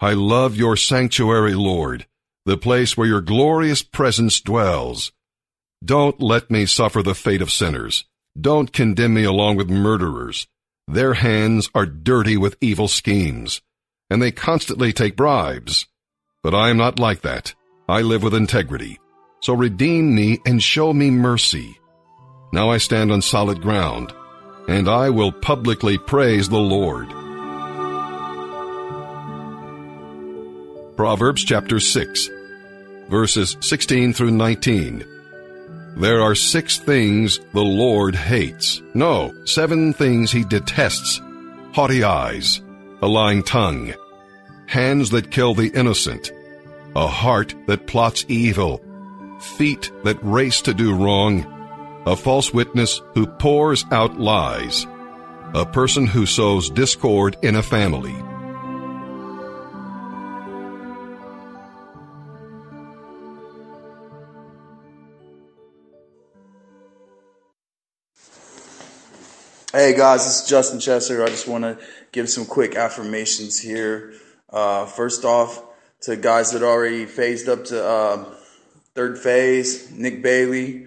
I 0.00 0.12
love 0.12 0.54
your 0.54 0.76
sanctuary, 0.76 1.54
Lord, 1.54 2.06
the 2.46 2.56
place 2.56 2.96
where 2.96 3.08
your 3.08 3.20
glorious 3.20 3.82
presence 3.82 4.40
dwells. 4.40 5.10
Don't 5.84 6.20
let 6.20 6.52
me 6.52 6.66
suffer 6.66 7.02
the 7.02 7.16
fate 7.16 7.42
of 7.42 7.50
sinners. 7.50 8.04
Don't 8.40 8.72
condemn 8.72 9.14
me 9.14 9.24
along 9.24 9.56
with 9.56 9.68
murderers. 9.68 10.46
Their 10.86 11.14
hands 11.14 11.68
are 11.74 11.84
dirty 11.84 12.36
with 12.36 12.56
evil 12.60 12.86
schemes, 12.86 13.60
and 14.08 14.22
they 14.22 14.30
constantly 14.30 14.92
take 14.92 15.16
bribes. 15.16 15.86
But 16.44 16.54
I 16.54 16.70
am 16.70 16.76
not 16.76 17.00
like 17.00 17.22
that. 17.22 17.56
I 17.88 18.02
live 18.02 18.22
with 18.22 18.34
integrity. 18.34 19.00
So 19.40 19.52
redeem 19.52 20.14
me 20.14 20.38
and 20.46 20.62
show 20.62 20.92
me 20.92 21.10
mercy. 21.10 21.76
Now 22.52 22.70
I 22.70 22.78
stand 22.78 23.10
on 23.10 23.20
solid 23.20 23.60
ground, 23.60 24.12
and 24.68 24.88
I 24.88 25.10
will 25.10 25.32
publicly 25.32 25.98
praise 25.98 26.48
the 26.48 26.58
Lord. 26.58 27.12
Proverbs 30.98 31.44
chapter 31.44 31.78
6, 31.78 32.28
verses 33.08 33.56
16 33.60 34.14
through 34.14 34.32
19. 34.32 35.04
There 35.96 36.20
are 36.20 36.34
six 36.34 36.78
things 36.78 37.38
the 37.54 37.62
Lord 37.62 38.16
hates. 38.16 38.82
No, 38.94 39.32
seven 39.44 39.92
things 39.92 40.32
he 40.32 40.42
detests. 40.42 41.20
Haughty 41.72 42.02
eyes, 42.02 42.60
a 43.00 43.06
lying 43.06 43.44
tongue, 43.44 43.94
hands 44.66 45.10
that 45.10 45.30
kill 45.30 45.54
the 45.54 45.68
innocent, 45.68 46.32
a 46.96 47.06
heart 47.06 47.54
that 47.68 47.86
plots 47.86 48.24
evil, 48.26 48.82
feet 49.56 49.92
that 50.02 50.18
race 50.20 50.60
to 50.62 50.74
do 50.74 50.92
wrong, 50.92 51.46
a 52.06 52.16
false 52.16 52.52
witness 52.52 53.00
who 53.14 53.24
pours 53.24 53.84
out 53.92 54.18
lies, 54.18 54.84
a 55.54 55.64
person 55.64 56.08
who 56.08 56.26
sows 56.26 56.68
discord 56.68 57.36
in 57.42 57.54
a 57.54 57.62
family. 57.62 58.16
Hey 69.70 69.94
guys, 69.94 70.24
this 70.24 70.40
is 70.40 70.48
Justin 70.48 70.78
Chesser. 70.78 71.22
I 71.22 71.28
just 71.28 71.46
want 71.46 71.62
to 71.64 71.76
give 72.10 72.30
some 72.30 72.46
quick 72.46 72.74
affirmations 72.74 73.60
here. 73.60 74.14
Uh, 74.48 74.86
first 74.86 75.26
off, 75.26 75.62
to 76.00 76.16
guys 76.16 76.52
that 76.52 76.62
already 76.62 77.04
phased 77.04 77.50
up 77.50 77.66
to 77.66 77.84
uh, 77.84 78.24
third 78.94 79.18
phase, 79.18 79.90
Nick 79.90 80.22
Bailey, 80.22 80.86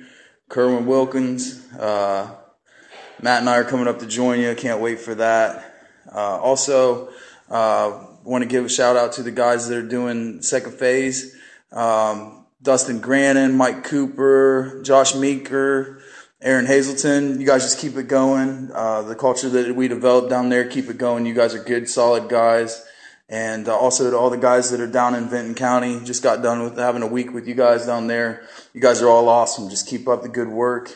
Kerwin 0.49 0.87
Wilkins, 0.87 1.63
uh, 1.73 2.35
Matt 3.21 3.41
and 3.41 3.49
I 3.51 3.57
are 3.57 3.63
coming 3.63 3.87
up 3.87 3.99
to 3.99 4.07
join 4.07 4.39
you. 4.39 4.55
Can't 4.55 4.81
wait 4.81 4.99
for 4.99 5.13
that. 5.13 5.75
Uh, 6.11 6.39
also, 6.39 7.09
uh, 7.51 8.07
want 8.23 8.41
to 8.41 8.47
give 8.47 8.65
a 8.65 8.69
shout 8.69 8.97
out 8.97 9.13
to 9.13 9.21
the 9.21 9.29
guys 9.29 9.67
that 9.67 9.77
are 9.77 9.87
doing 9.87 10.41
second 10.41 10.73
phase. 10.73 11.35
Um, 11.71 12.47
Dustin 12.63 12.99
Grannon, 12.99 13.55
Mike 13.55 13.83
Cooper, 13.83 14.81
Josh 14.81 15.13
Meeker, 15.13 16.00
Aaron 16.43 16.65
Hazelton, 16.65 17.39
you 17.39 17.45
guys 17.45 17.61
just 17.61 17.77
keep 17.77 17.95
it 17.97 18.07
going. 18.07 18.71
Uh, 18.73 19.03
the 19.03 19.13
culture 19.13 19.47
that 19.49 19.75
we 19.75 19.87
developed 19.87 20.31
down 20.31 20.49
there, 20.49 20.67
keep 20.67 20.89
it 20.89 20.97
going. 20.97 21.27
You 21.27 21.35
guys 21.35 21.53
are 21.53 21.63
good, 21.63 21.87
solid 21.87 22.29
guys. 22.29 22.83
And 23.29 23.69
uh, 23.69 23.77
also 23.77 24.09
to 24.09 24.17
all 24.17 24.31
the 24.31 24.37
guys 24.37 24.71
that 24.71 24.79
are 24.79 24.87
down 24.87 25.13
in 25.13 25.29
Vinton 25.29 25.53
County, 25.53 25.99
just 26.03 26.23
got 26.23 26.41
done 26.41 26.63
with 26.63 26.79
having 26.79 27.03
a 27.03 27.07
week 27.07 27.31
with 27.31 27.47
you 27.47 27.53
guys 27.53 27.85
down 27.85 28.07
there. 28.07 28.47
You 28.73 28.81
guys 28.81 29.03
are 29.03 29.07
all 29.07 29.29
awesome. 29.29 29.69
Just 29.69 29.87
keep 29.87 30.07
up 30.07 30.23
the 30.23 30.29
good 30.29 30.47
work. 30.47 30.91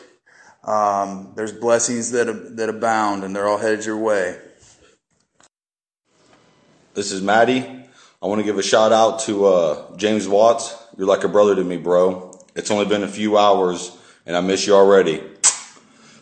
Um, 0.64 1.32
there's 1.36 1.52
blessings 1.52 2.10
that 2.10 2.56
that 2.56 2.68
abound, 2.68 3.22
and 3.22 3.34
they're 3.34 3.46
all 3.46 3.58
headed 3.58 3.86
your 3.86 3.98
way. 3.98 4.36
This 6.94 7.12
is 7.12 7.22
Maddie. 7.22 7.64
I 8.20 8.26
want 8.26 8.40
to 8.40 8.44
give 8.44 8.58
a 8.58 8.64
shout 8.64 8.90
out 8.90 9.20
to 9.20 9.46
uh, 9.46 9.96
James 9.96 10.26
Watts. 10.26 10.76
You're 10.98 11.06
like 11.06 11.22
a 11.22 11.28
brother 11.28 11.54
to 11.54 11.62
me, 11.62 11.76
bro. 11.76 12.36
It's 12.56 12.72
only 12.72 12.86
been 12.86 13.04
a 13.04 13.08
few 13.08 13.38
hours, 13.38 13.96
and 14.26 14.36
I 14.36 14.40
miss 14.40 14.66
you 14.66 14.74
already. 14.74 15.22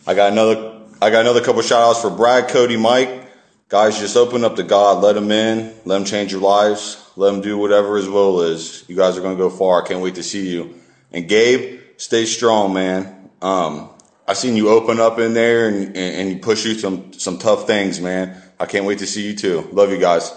I 0.07 0.13
got 0.13 0.31
another 0.31 0.81
I 1.01 1.09
got 1.09 1.21
another 1.21 1.41
couple 1.41 1.61
shout 1.61 1.81
outs 1.81 2.01
for 2.01 2.09
Brad, 2.09 2.47
Cody, 2.49 2.77
Mike. 2.77 3.23
Guys, 3.67 3.99
just 3.99 4.15
open 4.15 4.43
up 4.43 4.55
to 4.55 4.63
God, 4.63 5.03
let 5.03 5.17
him 5.17 5.31
in, 5.31 5.73
let 5.85 5.97
him 5.97 6.05
change 6.05 6.31
your 6.31 6.41
lives, 6.41 7.03
let 7.15 7.33
him 7.33 7.41
do 7.41 7.57
whatever 7.57 7.97
his 7.97 8.07
will 8.07 8.41
is. 8.41 8.85
You 8.87 8.95
guys 8.95 9.17
are 9.17 9.21
gonna 9.21 9.35
go 9.35 9.49
far. 9.49 9.83
I 9.83 9.87
can't 9.87 10.01
wait 10.01 10.15
to 10.15 10.23
see 10.23 10.47
you. 10.47 10.75
And 11.11 11.27
Gabe, 11.27 11.79
stay 11.97 12.25
strong, 12.25 12.73
man. 12.73 13.29
Um, 13.41 13.89
I 14.27 14.33
seen 14.33 14.55
you 14.55 14.69
open 14.69 14.99
up 14.99 15.17
in 15.17 15.33
there 15.33 15.67
and, 15.67 15.97
and, 15.97 16.29
and 16.29 16.41
push 16.41 16.65
you 16.65 16.75
some 16.75 17.11
some 17.13 17.39
tough 17.39 17.65
things, 17.65 17.99
man. 17.99 18.39
I 18.59 18.67
can't 18.67 18.85
wait 18.85 18.99
to 18.99 19.07
see 19.07 19.25
you 19.27 19.35
too. 19.35 19.67
Love 19.71 19.91
you 19.91 19.97
guys. 19.97 20.31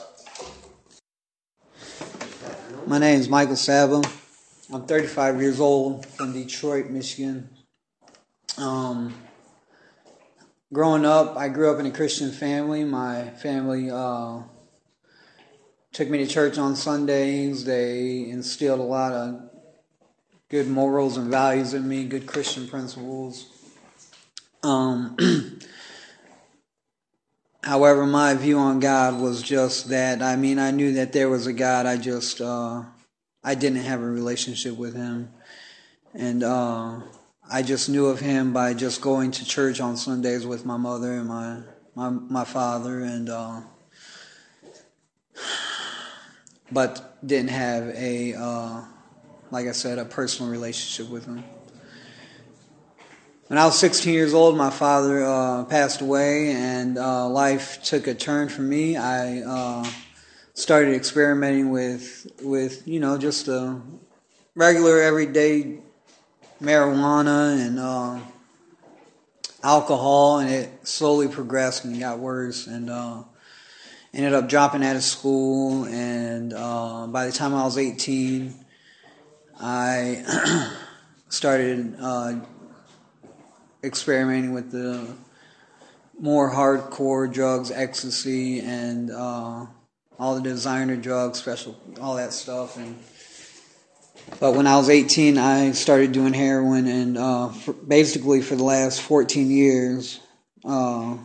My 2.86 2.98
name 2.98 3.20
is 3.20 3.28
Michael 3.28 3.56
Saba. 3.56 4.02
I'm 4.72 4.86
35 4.86 5.40
years 5.40 5.60
old 5.60 6.06
from 6.06 6.32
Detroit, 6.32 6.88
Michigan. 6.88 7.50
Um, 8.56 9.14
growing 10.72 11.04
up, 11.04 11.36
I 11.36 11.48
grew 11.48 11.72
up 11.72 11.80
in 11.80 11.86
a 11.86 11.90
Christian 11.90 12.30
family. 12.30 12.84
My 12.84 13.30
family 13.30 13.90
uh, 13.90 14.42
took 15.92 16.08
me 16.08 16.18
to 16.18 16.26
church 16.26 16.58
on 16.58 16.76
Sundays. 16.76 17.64
They 17.64 18.28
instilled 18.28 18.80
a 18.80 18.84
lot 18.84 19.12
of 19.12 19.50
good 20.48 20.68
morals 20.68 21.16
and 21.16 21.30
values 21.30 21.74
in 21.74 21.88
me, 21.88 22.04
good 22.04 22.26
Christian 22.26 22.68
principles. 22.68 23.46
Um, 24.62 25.16
however, 27.62 28.06
my 28.06 28.34
view 28.34 28.58
on 28.58 28.80
God 28.80 29.20
was 29.20 29.42
just 29.42 29.88
that. 29.90 30.22
I 30.22 30.36
mean, 30.36 30.58
I 30.58 30.70
knew 30.70 30.94
that 30.94 31.12
there 31.12 31.28
was 31.28 31.46
a 31.46 31.52
God. 31.52 31.86
I 31.86 31.96
just 31.96 32.40
uh, 32.40 32.82
I 33.44 33.54
didn't 33.54 33.82
have 33.82 34.00
a 34.00 34.06
relationship 34.06 34.76
with 34.76 34.94
Him, 34.94 35.30
and. 36.14 36.42
Uh, 36.42 37.00
I 37.50 37.62
just 37.62 37.88
knew 37.88 38.06
of 38.06 38.20
him 38.20 38.52
by 38.52 38.74
just 38.74 39.00
going 39.00 39.30
to 39.30 39.44
church 39.44 39.80
on 39.80 39.96
Sundays 39.96 40.46
with 40.46 40.66
my 40.66 40.76
mother 40.76 41.12
and 41.12 41.28
my 41.28 41.60
my 41.94 42.10
my 42.10 42.44
father, 42.44 43.00
and 43.00 43.30
uh, 43.30 43.60
but 46.70 47.26
didn't 47.26 47.48
have 47.48 47.88
a 47.88 48.34
uh, 48.34 48.82
like 49.50 49.66
I 49.66 49.72
said 49.72 49.98
a 49.98 50.04
personal 50.04 50.52
relationship 50.52 51.10
with 51.10 51.24
him. 51.24 51.42
When 53.46 53.58
I 53.58 53.64
was 53.64 53.78
16 53.78 54.12
years 54.12 54.34
old, 54.34 54.58
my 54.58 54.68
father 54.68 55.24
uh, 55.24 55.64
passed 55.64 56.02
away, 56.02 56.50
and 56.50 56.98
uh, 56.98 57.30
life 57.30 57.82
took 57.82 58.06
a 58.08 58.14
turn 58.14 58.50
for 58.50 58.60
me. 58.60 58.98
I 58.98 59.40
uh, 59.40 59.90
started 60.52 60.94
experimenting 60.94 61.70
with 61.70 62.30
with 62.42 62.86
you 62.86 63.00
know 63.00 63.16
just 63.16 63.48
a 63.48 63.80
regular 64.54 65.00
everyday 65.00 65.78
marijuana 66.60 67.66
and 67.66 67.78
uh, 67.78 68.18
alcohol, 69.62 70.38
and 70.38 70.50
it 70.50 70.86
slowly 70.86 71.28
progressed 71.28 71.84
and 71.84 71.98
got 71.98 72.18
worse. 72.18 72.66
And 72.66 72.90
uh, 72.90 73.22
ended 74.12 74.32
up 74.32 74.48
dropping 74.48 74.84
out 74.84 74.96
of 74.96 75.02
school. 75.02 75.84
And 75.84 76.52
uh, 76.52 77.06
by 77.08 77.26
the 77.26 77.32
time 77.32 77.54
I 77.54 77.64
was 77.64 77.78
18, 77.78 78.54
I 79.60 80.74
started 81.28 81.96
uh, 82.00 82.40
experimenting 83.82 84.52
with 84.52 84.70
the 84.70 85.06
more 86.20 86.50
hardcore 86.52 87.32
drugs, 87.32 87.70
ecstasy, 87.70 88.60
and 88.60 89.10
uh, 89.10 89.66
all 90.18 90.34
the 90.34 90.42
designer 90.42 90.96
drugs, 90.96 91.38
special, 91.38 91.76
all 92.00 92.16
that 92.16 92.32
stuff, 92.32 92.76
and 92.76 92.98
but 94.40 94.52
when 94.52 94.66
I 94.66 94.76
was 94.76 94.88
18, 94.88 95.38
I 95.38 95.72
started 95.72 96.12
doing 96.12 96.32
heroin, 96.32 96.86
and 96.86 97.18
uh, 97.18 97.48
for 97.48 97.72
basically 97.72 98.42
for 98.42 98.56
the 98.56 98.64
last 98.64 99.00
14 99.02 99.50
years, 99.50 100.20
uh, 100.64 101.16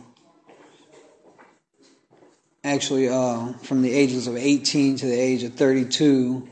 actually 2.62 3.08
uh, 3.08 3.52
from 3.62 3.82
the 3.82 3.92
ages 3.92 4.26
of 4.26 4.36
18 4.36 4.96
to 4.96 5.06
the 5.06 5.18
age 5.18 5.42
of 5.42 5.54
32, 5.54 6.48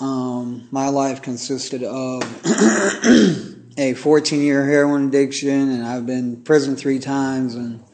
Um, 0.00 0.66
my 0.70 0.88
life 0.88 1.20
consisted 1.20 1.82
of 1.82 2.22
a 3.76 3.92
14 3.92 4.40
year 4.40 4.64
heroin 4.64 5.08
addiction, 5.08 5.70
and 5.70 5.84
I've 5.84 6.06
been 6.06 6.18
in 6.18 6.42
prison 6.42 6.74
three 6.74 6.98
times, 6.98 7.54
and 7.54 7.84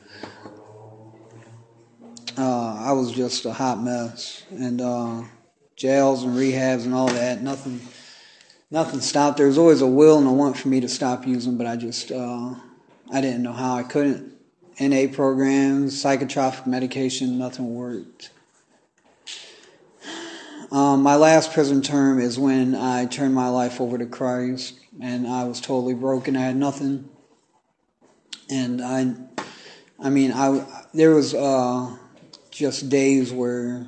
uh, 2.38 2.76
I 2.76 2.92
was 2.92 3.10
just 3.10 3.44
a 3.44 3.52
hot 3.52 3.82
mess. 3.82 4.44
And 4.50 4.80
uh, 4.80 5.24
jails 5.76 6.22
and 6.22 6.34
rehabs 6.34 6.84
and 6.84 6.94
all 6.94 7.08
that, 7.08 7.42
nothing, 7.42 7.80
nothing 8.70 9.00
stopped. 9.00 9.36
There 9.36 9.46
was 9.46 9.58
always 9.58 9.82
a 9.82 9.86
will 9.86 10.18
and 10.18 10.26
a 10.26 10.32
want 10.32 10.56
for 10.56 10.68
me 10.68 10.80
to 10.80 10.88
stop 10.88 11.26
using, 11.26 11.56
but 11.56 11.66
I 11.66 11.76
just, 11.76 12.10
uh, 12.10 12.54
I 13.12 13.20
didn't 13.20 13.42
know 13.42 13.52
how. 13.52 13.76
I 13.76 13.82
couldn't. 13.82 14.32
NA 14.78 15.06
programs, 15.10 16.02
psychotropic 16.02 16.66
medication, 16.66 17.38
nothing 17.38 17.74
worked. 17.74 18.30
Um, 20.70 21.02
my 21.02 21.14
last 21.14 21.52
prison 21.52 21.80
term 21.80 22.18
is 22.20 22.38
when 22.38 22.74
I 22.74 23.06
turned 23.06 23.34
my 23.34 23.48
life 23.48 23.80
over 23.80 23.96
to 23.96 24.06
Christ, 24.06 24.78
and 25.00 25.26
I 25.26 25.44
was 25.44 25.60
totally 25.60 25.94
broken. 25.94 26.36
I 26.36 26.42
had 26.42 26.56
nothing, 26.56 27.08
and 28.50 28.82
I, 28.82 29.14
I 29.98 30.10
mean, 30.10 30.32
I 30.32 30.66
there 30.92 31.14
was 31.14 31.34
uh, 31.34 31.96
just 32.50 32.90
days 32.90 33.32
where 33.32 33.86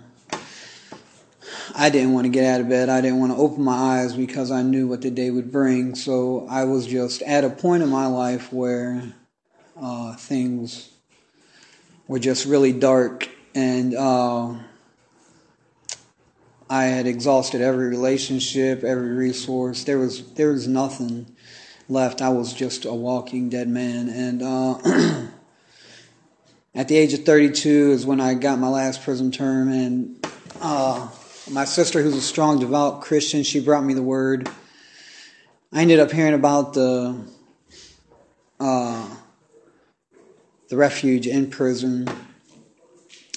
I 1.75 1.91
didn't 1.91 2.13
want 2.13 2.25
to 2.25 2.31
get 2.31 2.45
out 2.45 2.61
of 2.61 2.69
bed. 2.69 2.89
I 2.89 3.01
didn't 3.01 3.19
want 3.21 3.33
to 3.33 3.39
open 3.39 3.63
my 3.63 4.01
eyes 4.01 4.15
because 4.15 4.51
I 4.51 4.63
knew 4.63 4.87
what 4.87 5.03
the 5.03 5.11
day 5.11 5.31
would 5.31 5.53
bring. 5.53 5.95
So 5.95 6.47
I 6.49 6.65
was 6.65 6.87
just 6.87 7.23
at 7.23 7.45
a 7.45 7.51
point 7.51 7.83
in 7.83 7.89
my 7.89 8.07
life 8.07 8.53
where 8.53 9.03
uh, 9.81 10.17
things 10.17 10.91
were 12.07 12.19
just 12.19 12.47
really 12.47 12.73
dark, 12.73 13.29
and 13.55 13.95
uh, 13.95 14.55
I 16.71 16.85
had 16.85 17.07
exhausted 17.07 17.61
every 17.61 17.89
relationship, 17.89 18.83
every 18.83 19.11
resource. 19.11 19.85
There 19.85 19.99
was 19.99 20.33
there 20.33 20.53
was 20.53 20.67
nothing 20.67 21.35
left. 21.89 22.23
I 22.23 22.31
was 22.31 22.53
just 22.53 22.85
a 22.85 22.95
walking 22.95 23.49
dead 23.51 23.69
man, 23.69 24.09
and 24.09 24.43
uh, 24.43 25.29
at 26.75 26.89
the 26.89 26.97
age 26.97 27.13
of 27.15 27.25
32 27.25 27.93
is 27.93 28.07
when 28.07 28.21
I 28.21 28.35
got 28.35 28.59
my 28.59 28.69
last 28.69 29.03
prison 29.03 29.31
term, 29.31 29.71
and 29.71 30.27
uh, 30.61 31.09
my 31.51 31.65
sister, 31.65 32.03
who's 32.03 32.15
a 32.15 32.21
strong, 32.21 32.59
devout 32.59 33.01
Christian, 33.01 33.43
she 33.43 33.61
brought 33.61 33.85
me 33.85 33.95
the 33.95 34.03
word. 34.03 34.49
I 35.73 35.83
ended 35.83 35.99
up 35.99 36.11
hearing 36.11 36.35
about 36.35 36.75
the 36.75 37.19
uh, 38.61 39.09
the 40.69 40.77
refuge 40.77 41.27
in 41.27 41.51
prison. 41.51 42.09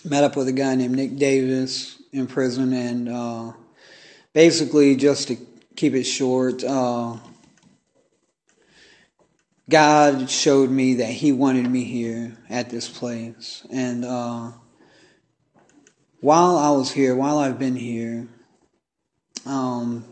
Met 0.03 0.23
up 0.23 0.35
with 0.35 0.47
a 0.47 0.51
guy 0.51 0.75
named 0.75 0.95
Nick 0.95 1.17
Davis 1.17 2.01
in 2.11 2.27
prison, 2.27 2.73
and 2.73 3.07
uh, 3.07 3.53
basically, 4.33 4.95
just 4.95 5.27
to 5.29 5.37
keep 5.75 5.93
it 5.93 6.03
short, 6.03 6.63
uh, 6.63 7.17
God 9.69 10.29
showed 10.29 10.69
me 10.69 10.95
that 10.95 11.09
He 11.09 11.31
wanted 11.31 11.69
me 11.69 11.83
here 11.83 12.35
at 12.49 12.69
this 12.69 12.89
place, 12.89 13.65
and 13.71 14.03
uh, 14.03 14.51
while 16.21 16.55
I 16.55 16.69
was 16.69 16.91
here, 16.91 17.15
while 17.15 17.39
I've 17.39 17.57
been 17.57 17.75
here, 17.75 18.27
um, 19.45 20.05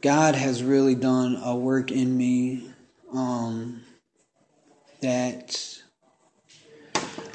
God 0.00 0.36
has 0.36 0.62
really 0.62 0.94
done 0.94 1.40
a 1.42 1.56
work 1.56 1.90
in 1.90 2.16
me 2.16 2.70
um, 3.12 3.82
that 5.00 5.80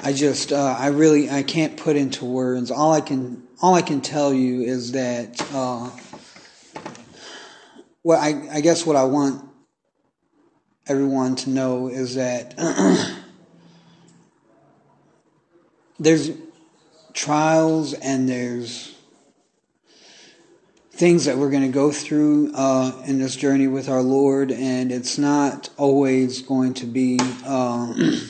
I 0.00 0.14
just 0.14 0.50
uh, 0.50 0.76
I 0.78 0.88
really 0.88 1.30
I 1.30 1.42
can't 1.42 1.76
put 1.76 1.96
into 1.96 2.24
words. 2.24 2.70
All 2.70 2.92
I 2.92 3.02
can 3.02 3.46
all 3.60 3.74
I 3.74 3.82
can 3.82 4.00
tell 4.00 4.32
you 4.32 4.62
is 4.62 4.92
that 4.92 5.46
uh, 5.52 5.90
what 8.00 8.18
I, 8.18 8.48
I 8.50 8.60
guess 8.62 8.86
what 8.86 8.96
I 8.96 9.04
want 9.04 9.44
everyone 10.86 11.36
to 11.36 11.50
know 11.50 11.88
is 11.88 12.14
that 12.14 12.54
there's 15.98 16.30
trials 17.18 17.94
and 17.94 18.28
there's 18.28 18.94
things 20.92 21.24
that 21.24 21.36
we're 21.36 21.50
going 21.50 21.64
to 21.64 21.68
go 21.68 21.90
through 21.90 22.52
uh, 22.54 22.92
in 23.06 23.18
this 23.18 23.34
journey 23.34 23.66
with 23.66 23.88
our 23.88 24.02
Lord, 24.02 24.52
and 24.52 24.92
it's 24.92 25.18
not 25.18 25.68
always 25.76 26.42
going 26.42 26.74
to 26.74 26.86
be 26.86 27.18
um, 27.44 28.20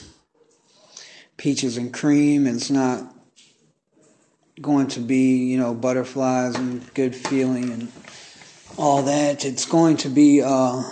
peaches 1.36 1.76
and 1.76 1.92
cream. 1.92 2.46
It's 2.46 2.70
not 2.70 3.14
going 4.58 4.86
to 4.88 5.00
be, 5.00 5.36
you 5.36 5.58
know, 5.58 5.74
butterflies 5.74 6.54
and 6.56 6.82
good 6.94 7.14
feeling 7.14 7.70
and 7.70 7.92
all 8.78 9.02
that. 9.02 9.44
It's 9.44 9.66
going 9.66 9.98
to 9.98 10.08
be 10.08 10.40
uh, 10.40 10.82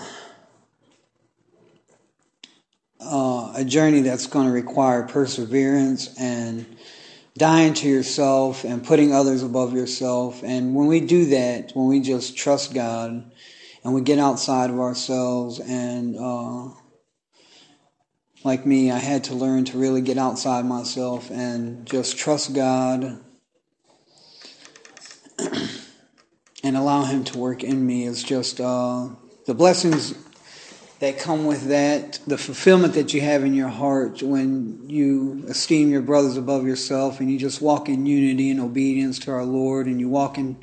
uh, 3.00 3.54
a 3.56 3.64
journey 3.64 4.02
that's 4.02 4.26
going 4.26 4.48
to 4.48 4.52
require 4.52 5.02
perseverance 5.04 6.14
and 6.20 6.66
dying 7.37 7.75
to 7.75 7.88
yourself 7.88 8.64
and 8.64 8.85
putting 8.85 9.12
others 9.12 9.42
above 9.42 9.75
yourself. 9.75 10.42
And 10.42 10.75
when 10.75 10.87
we 10.87 11.01
do 11.01 11.27
that, 11.27 11.72
when 11.75 11.87
we 11.87 12.01
just 12.01 12.37
trust 12.37 12.72
God 12.72 13.31
and 13.85 13.94
we 13.94 14.01
get 14.01 14.18
outside 14.18 14.70
of 14.70 14.81
ourselves 14.81 15.61
and 15.61 16.16
uh, 16.16 16.68
like 18.42 18.64
me, 18.64 18.90
I 18.90 18.99
had 18.99 19.25
to 19.25 19.35
learn 19.35 19.64
to 19.66 19.79
really 19.79 20.01
get 20.01 20.16
outside 20.18 20.64
myself 20.64 21.31
and 21.31 21.87
just 21.87 22.16
trust 22.16 22.55
God 22.55 23.22
and 26.62 26.77
allow 26.77 27.05
Him 27.05 27.25
to 27.25 27.38
work 27.38 27.62
in 27.62 27.87
me 27.87 28.05
is 28.05 28.22
just 28.22 28.61
uh, 28.61 29.09
the 29.46 29.55
blessings 29.55 30.14
that 30.98 31.18
come 31.18 31.44
with 31.44 31.68
that, 31.68 32.18
the 32.26 32.38
fulfillment 32.38 32.94
that 32.94 33.12
you 33.12 33.20
have 33.20 33.44
in 33.44 33.52
your 33.52 33.68
heart 33.68 34.22
when 34.22 34.88
you 34.88 35.44
esteem 35.48 35.90
your 35.90 36.00
brothers 36.00 36.37
above 36.37 36.66
yourself 36.66 37.20
and 37.20 37.30
you 37.30 37.38
just 37.38 37.61
walk 37.61 37.88
in 37.88 38.06
unity 38.06 38.50
and 38.50 38.61
obedience 38.61 39.18
to 39.20 39.30
our 39.30 39.44
Lord 39.44 39.87
and 39.87 40.00
you 40.00 40.09
walk 40.09 40.38
in 40.38 40.56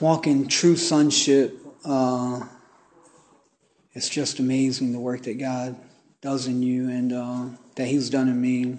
walk 0.00 0.26
in 0.28 0.46
true 0.46 0.76
sonship. 0.76 1.58
Uh, 1.84 2.42
it's 3.92 4.08
just 4.08 4.38
amazing 4.38 4.92
the 4.92 5.00
work 5.00 5.22
that 5.22 5.38
God 5.38 5.76
does 6.20 6.46
in 6.46 6.62
you 6.62 6.88
and 6.88 7.12
uh, 7.12 7.46
that 7.74 7.86
He's 7.86 8.10
done 8.10 8.28
in 8.28 8.40
me. 8.40 8.76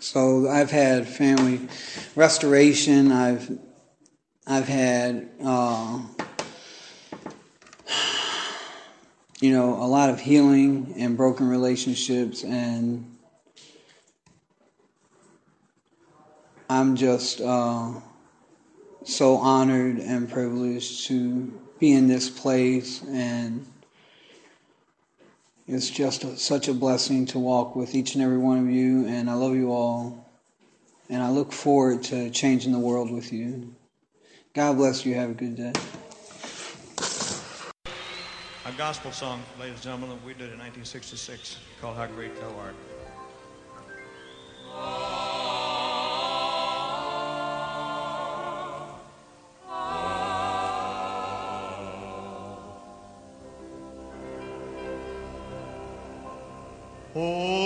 So 0.00 0.50
I've 0.50 0.70
had 0.70 1.08
family 1.08 1.66
restoration. 2.14 3.10
I've 3.10 3.58
I've 4.46 4.68
had 4.68 5.30
uh, 5.42 6.02
you 9.44 9.52
know 9.52 9.74
a 9.74 9.84
lot 9.84 10.08
of 10.08 10.18
healing 10.18 10.94
and 10.96 11.18
broken 11.18 11.46
relationships, 11.46 12.42
and 12.44 13.14
I'm 16.70 16.96
just 16.96 17.42
uh, 17.42 17.92
so 19.04 19.36
honored 19.36 19.98
and 19.98 20.30
privileged 20.30 21.08
to 21.08 21.52
be 21.78 21.92
in 21.92 22.08
this 22.08 22.30
place 22.30 23.02
and 23.02 23.66
it's 25.66 25.90
just 25.90 26.24
a, 26.24 26.38
such 26.38 26.68
a 26.68 26.72
blessing 26.72 27.26
to 27.26 27.38
walk 27.38 27.76
with 27.76 27.94
each 27.94 28.14
and 28.14 28.24
every 28.24 28.38
one 28.38 28.58
of 28.58 28.70
you, 28.70 29.06
and 29.06 29.28
I 29.28 29.34
love 29.34 29.54
you 29.54 29.72
all. 29.72 30.26
And 31.10 31.22
I 31.22 31.30
look 31.30 31.52
forward 31.52 32.02
to 32.04 32.30
changing 32.30 32.72
the 32.72 32.78
world 32.78 33.10
with 33.10 33.32
you. 33.32 33.74
God 34.54 34.76
bless 34.76 35.04
you. 35.04 35.14
Have 35.14 35.30
a 35.30 35.34
good 35.34 35.56
day. 35.56 35.72
Gospel 38.76 39.12
song, 39.12 39.40
ladies 39.60 39.74
and 39.74 39.82
gentlemen, 39.84 40.18
we 40.26 40.32
did 40.32 40.52
in 40.52 40.58
1966 40.58 41.58
called 41.80 41.96
How 41.96 42.06
Great 42.06 42.34
Thou 42.40 42.52
Art. 42.58 42.74
Oh 57.14 57.63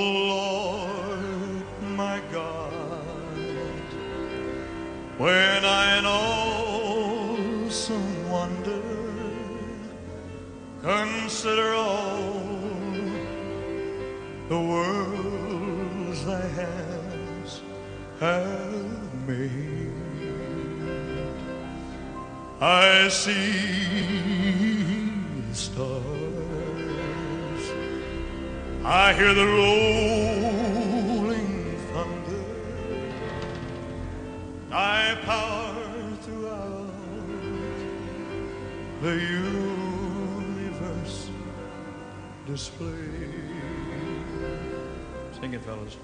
I 22.60 23.08
see 23.08 23.52
stars. 25.52 25.98
I 28.84 29.14
hear 29.14 29.32
the 29.32 29.46
rolling 29.46 30.66
thunder, 31.92 32.44
thy 34.70 35.14
power 35.22 36.16
throughout 36.22 36.90
the 39.02 39.14
universe 40.00 41.30
display. 42.44 43.30
Sing 45.40 45.54
it, 45.54 45.62
fellas. 45.62 45.96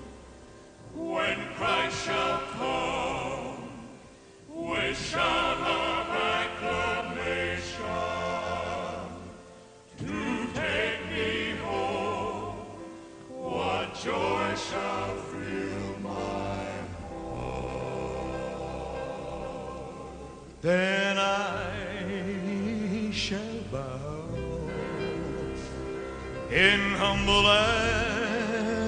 Joy 14.04 14.54
shall 14.54 15.16
fill 15.30 15.98
my 16.02 16.66
heart? 17.24 18.74
Then 20.60 21.16
I 21.18 23.10
shall 23.12 23.60
bow 23.72 24.26
in 26.50 26.80
humble 27.02 27.48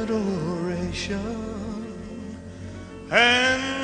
adoration 0.00 0.26
and 3.11 3.76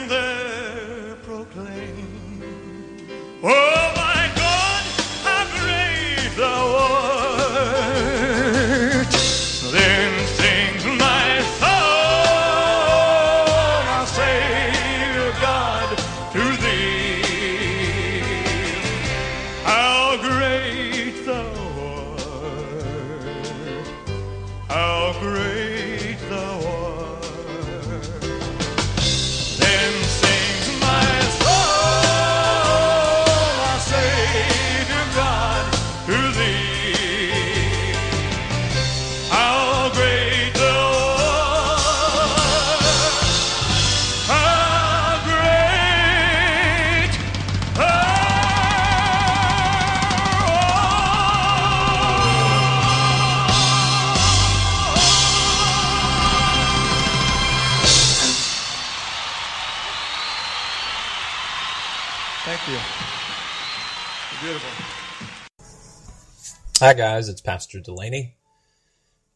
Hi, 66.82 66.94
guys. 66.94 67.28
It's 67.28 67.40
Pastor 67.40 67.78
Delaney. 67.78 68.34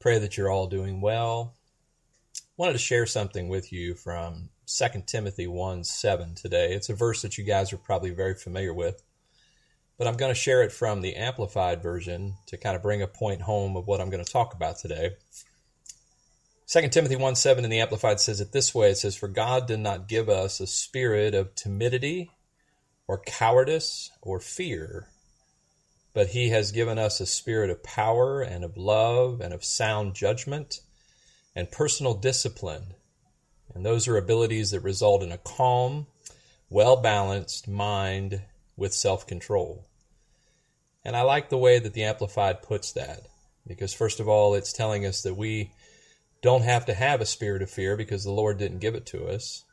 Pray 0.00 0.18
that 0.18 0.36
you're 0.36 0.50
all 0.50 0.66
doing 0.66 1.00
well. 1.00 1.54
Wanted 2.56 2.72
to 2.72 2.80
share 2.80 3.06
something 3.06 3.48
with 3.48 3.72
you 3.72 3.94
from 3.94 4.48
2 4.66 5.02
Timothy 5.06 5.46
1 5.46 5.84
7 5.84 6.34
today. 6.34 6.72
It's 6.72 6.88
a 6.88 6.94
verse 6.94 7.22
that 7.22 7.38
you 7.38 7.44
guys 7.44 7.72
are 7.72 7.76
probably 7.76 8.10
very 8.10 8.34
familiar 8.34 8.74
with, 8.74 9.00
but 9.96 10.08
I'm 10.08 10.16
going 10.16 10.32
to 10.32 10.40
share 10.40 10.64
it 10.64 10.72
from 10.72 11.02
the 11.02 11.14
Amplified 11.14 11.84
version 11.84 12.34
to 12.46 12.56
kind 12.56 12.74
of 12.74 12.82
bring 12.82 13.00
a 13.00 13.06
point 13.06 13.42
home 13.42 13.76
of 13.76 13.86
what 13.86 14.00
I'm 14.00 14.10
going 14.10 14.24
to 14.24 14.32
talk 14.32 14.52
about 14.52 14.78
today. 14.78 15.10
2 16.66 16.88
Timothy 16.88 17.14
1 17.14 17.36
7 17.36 17.62
in 17.62 17.70
the 17.70 17.78
Amplified 17.78 18.18
says 18.18 18.40
it 18.40 18.50
this 18.50 18.74
way 18.74 18.90
it 18.90 18.96
says, 18.96 19.14
For 19.14 19.28
God 19.28 19.68
did 19.68 19.78
not 19.78 20.08
give 20.08 20.28
us 20.28 20.58
a 20.58 20.66
spirit 20.66 21.32
of 21.32 21.54
timidity 21.54 22.32
or 23.06 23.20
cowardice 23.24 24.10
or 24.20 24.40
fear, 24.40 25.10
but 26.16 26.28
he 26.28 26.48
has 26.48 26.72
given 26.72 26.98
us 26.98 27.20
a 27.20 27.26
spirit 27.26 27.68
of 27.68 27.82
power 27.82 28.40
and 28.40 28.64
of 28.64 28.78
love 28.78 29.42
and 29.42 29.52
of 29.52 29.62
sound 29.62 30.14
judgment 30.14 30.80
and 31.54 31.70
personal 31.70 32.14
discipline. 32.14 32.94
And 33.74 33.84
those 33.84 34.08
are 34.08 34.16
abilities 34.16 34.70
that 34.70 34.80
result 34.80 35.22
in 35.22 35.30
a 35.30 35.36
calm, 35.36 36.06
well 36.70 36.96
balanced 36.96 37.68
mind 37.68 38.40
with 38.78 38.94
self 38.94 39.26
control. 39.26 39.84
And 41.04 41.14
I 41.14 41.20
like 41.20 41.50
the 41.50 41.58
way 41.58 41.78
that 41.78 41.92
the 41.92 42.04
Amplified 42.04 42.62
puts 42.62 42.92
that, 42.92 43.26
because 43.66 43.92
first 43.92 44.18
of 44.18 44.26
all, 44.26 44.54
it's 44.54 44.72
telling 44.72 45.04
us 45.04 45.20
that 45.20 45.36
we 45.36 45.70
don't 46.40 46.64
have 46.64 46.86
to 46.86 46.94
have 46.94 47.20
a 47.20 47.26
spirit 47.26 47.60
of 47.60 47.68
fear 47.68 47.94
because 47.94 48.24
the 48.24 48.30
Lord 48.30 48.56
didn't 48.56 48.78
give 48.78 48.94
it 48.94 49.04
to 49.08 49.26
us. 49.26 49.64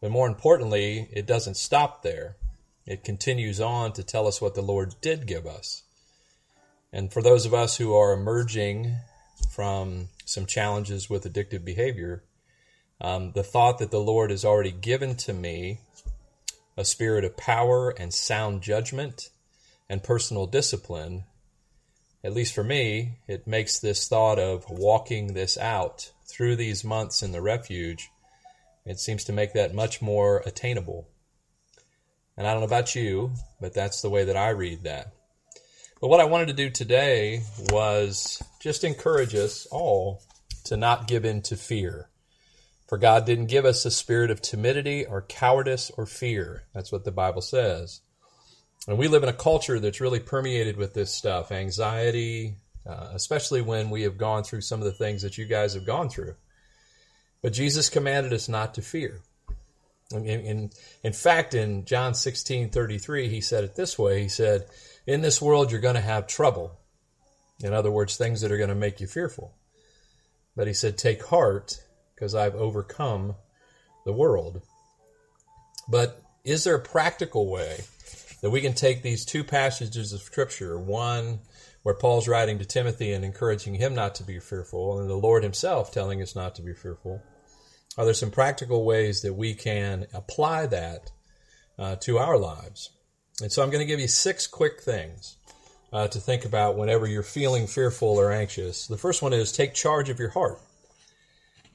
But 0.00 0.12
more 0.12 0.28
importantly, 0.28 1.08
it 1.12 1.26
doesn't 1.26 1.56
stop 1.56 2.04
there. 2.04 2.36
It 2.86 3.04
continues 3.04 3.60
on 3.60 3.92
to 3.92 4.02
tell 4.02 4.26
us 4.26 4.40
what 4.40 4.54
the 4.54 4.62
Lord 4.62 4.94
did 5.00 5.26
give 5.26 5.46
us. 5.46 5.82
And 6.92 7.12
for 7.12 7.22
those 7.22 7.46
of 7.46 7.54
us 7.54 7.76
who 7.76 7.94
are 7.94 8.12
emerging 8.12 8.96
from 9.50 10.08
some 10.24 10.46
challenges 10.46 11.08
with 11.08 11.24
addictive 11.24 11.64
behavior, 11.64 12.22
um, 13.00 13.32
the 13.32 13.42
thought 13.42 13.78
that 13.78 13.90
the 13.90 14.00
Lord 14.00 14.30
has 14.30 14.44
already 14.44 14.72
given 14.72 15.16
to 15.16 15.32
me 15.32 15.78
a 16.76 16.84
spirit 16.84 17.24
of 17.24 17.36
power 17.36 17.90
and 17.90 18.12
sound 18.12 18.62
judgment 18.62 19.30
and 19.88 20.02
personal 20.02 20.46
discipline, 20.46 21.24
at 22.24 22.32
least 22.32 22.54
for 22.54 22.64
me, 22.64 23.18
it 23.26 23.46
makes 23.46 23.78
this 23.78 24.08
thought 24.08 24.38
of 24.38 24.68
walking 24.70 25.34
this 25.34 25.58
out 25.58 26.12
through 26.26 26.56
these 26.56 26.84
months 26.84 27.22
in 27.22 27.32
the 27.32 27.42
refuge, 27.42 28.10
it 28.86 28.98
seems 28.98 29.22
to 29.24 29.32
make 29.32 29.52
that 29.52 29.74
much 29.74 30.00
more 30.00 30.42
attainable. 30.46 31.06
And 32.36 32.46
I 32.46 32.52
don't 32.52 32.60
know 32.60 32.66
about 32.66 32.94
you, 32.94 33.32
but 33.60 33.74
that's 33.74 34.00
the 34.00 34.10
way 34.10 34.24
that 34.24 34.36
I 34.36 34.50
read 34.50 34.84
that. 34.84 35.12
But 36.00 36.08
what 36.08 36.20
I 36.20 36.24
wanted 36.24 36.48
to 36.48 36.54
do 36.54 36.70
today 36.70 37.42
was 37.70 38.42
just 38.60 38.84
encourage 38.84 39.34
us 39.34 39.66
all 39.70 40.22
to 40.64 40.76
not 40.76 41.06
give 41.06 41.24
in 41.24 41.42
to 41.42 41.56
fear. 41.56 42.08
For 42.88 42.98
God 42.98 43.24
didn't 43.24 43.46
give 43.46 43.64
us 43.64 43.84
a 43.84 43.90
spirit 43.90 44.30
of 44.30 44.42
timidity 44.42 45.06
or 45.06 45.22
cowardice 45.22 45.90
or 45.96 46.04
fear. 46.06 46.64
That's 46.74 46.92
what 46.92 47.04
the 47.04 47.12
Bible 47.12 47.40
says. 47.40 48.00
And 48.88 48.98
we 48.98 49.08
live 49.08 49.22
in 49.22 49.28
a 49.28 49.34
culture 49.34 49.78
that's 49.78 50.00
really 50.00 50.20
permeated 50.20 50.76
with 50.76 50.92
this 50.92 51.12
stuff 51.12 51.52
anxiety, 51.52 52.56
uh, 52.86 53.10
especially 53.14 53.62
when 53.62 53.88
we 53.90 54.02
have 54.02 54.18
gone 54.18 54.42
through 54.42 54.62
some 54.62 54.80
of 54.80 54.84
the 54.84 54.92
things 54.92 55.22
that 55.22 55.38
you 55.38 55.46
guys 55.46 55.74
have 55.74 55.86
gone 55.86 56.08
through. 56.08 56.34
But 57.42 57.52
Jesus 57.52 57.88
commanded 57.88 58.32
us 58.32 58.48
not 58.48 58.74
to 58.74 58.82
fear. 58.82 59.20
In, 60.12 60.26
in, 60.26 60.70
in 61.02 61.12
fact, 61.12 61.54
in 61.54 61.84
John 61.84 62.14
16 62.14 62.70
33, 62.70 63.28
he 63.28 63.40
said 63.40 63.64
it 63.64 63.74
this 63.74 63.98
way 63.98 64.22
He 64.22 64.28
said, 64.28 64.66
In 65.06 65.22
this 65.22 65.40
world, 65.40 65.70
you're 65.70 65.80
going 65.80 65.94
to 65.94 66.00
have 66.00 66.26
trouble. 66.26 66.78
In 67.60 67.72
other 67.72 67.90
words, 67.90 68.16
things 68.16 68.40
that 68.40 68.52
are 68.52 68.56
going 68.56 68.68
to 68.68 68.74
make 68.74 69.00
you 69.00 69.06
fearful. 69.06 69.54
But 70.56 70.66
he 70.66 70.74
said, 70.74 70.98
Take 70.98 71.24
heart, 71.26 71.80
because 72.14 72.34
I've 72.34 72.54
overcome 72.54 73.36
the 74.04 74.12
world. 74.12 74.62
But 75.88 76.22
is 76.44 76.64
there 76.64 76.76
a 76.76 76.80
practical 76.80 77.50
way 77.50 77.80
that 78.40 78.50
we 78.50 78.60
can 78.60 78.74
take 78.74 79.02
these 79.02 79.24
two 79.24 79.44
passages 79.44 80.12
of 80.12 80.20
Scripture, 80.20 80.78
one 80.78 81.40
where 81.82 81.94
Paul's 81.94 82.28
writing 82.28 82.58
to 82.58 82.64
Timothy 82.64 83.12
and 83.12 83.24
encouraging 83.24 83.74
him 83.74 83.94
not 83.94 84.14
to 84.16 84.24
be 84.24 84.38
fearful, 84.38 85.00
and 85.00 85.08
the 85.08 85.14
Lord 85.14 85.42
himself 85.42 85.92
telling 85.92 86.22
us 86.22 86.36
not 86.36 86.54
to 86.56 86.62
be 86.62 86.74
fearful? 86.74 87.22
Are 87.98 88.04
there 88.04 88.14
some 88.14 88.30
practical 88.30 88.84
ways 88.84 89.20
that 89.22 89.34
we 89.34 89.54
can 89.54 90.06
apply 90.14 90.66
that 90.66 91.10
uh, 91.78 91.96
to 91.96 92.18
our 92.18 92.38
lives? 92.38 92.90
And 93.40 93.52
so 93.52 93.62
I'm 93.62 93.70
going 93.70 93.80
to 93.80 93.90
give 93.90 94.00
you 94.00 94.08
six 94.08 94.46
quick 94.46 94.80
things 94.80 95.36
uh, 95.92 96.08
to 96.08 96.18
think 96.18 96.44
about 96.44 96.76
whenever 96.76 97.06
you're 97.06 97.22
feeling 97.22 97.66
fearful 97.66 98.18
or 98.18 98.32
anxious. 98.32 98.86
The 98.86 98.96
first 98.96 99.22
one 99.22 99.32
is 99.32 99.52
take 99.52 99.74
charge 99.74 100.08
of 100.08 100.18
your 100.18 100.30
heart. 100.30 100.60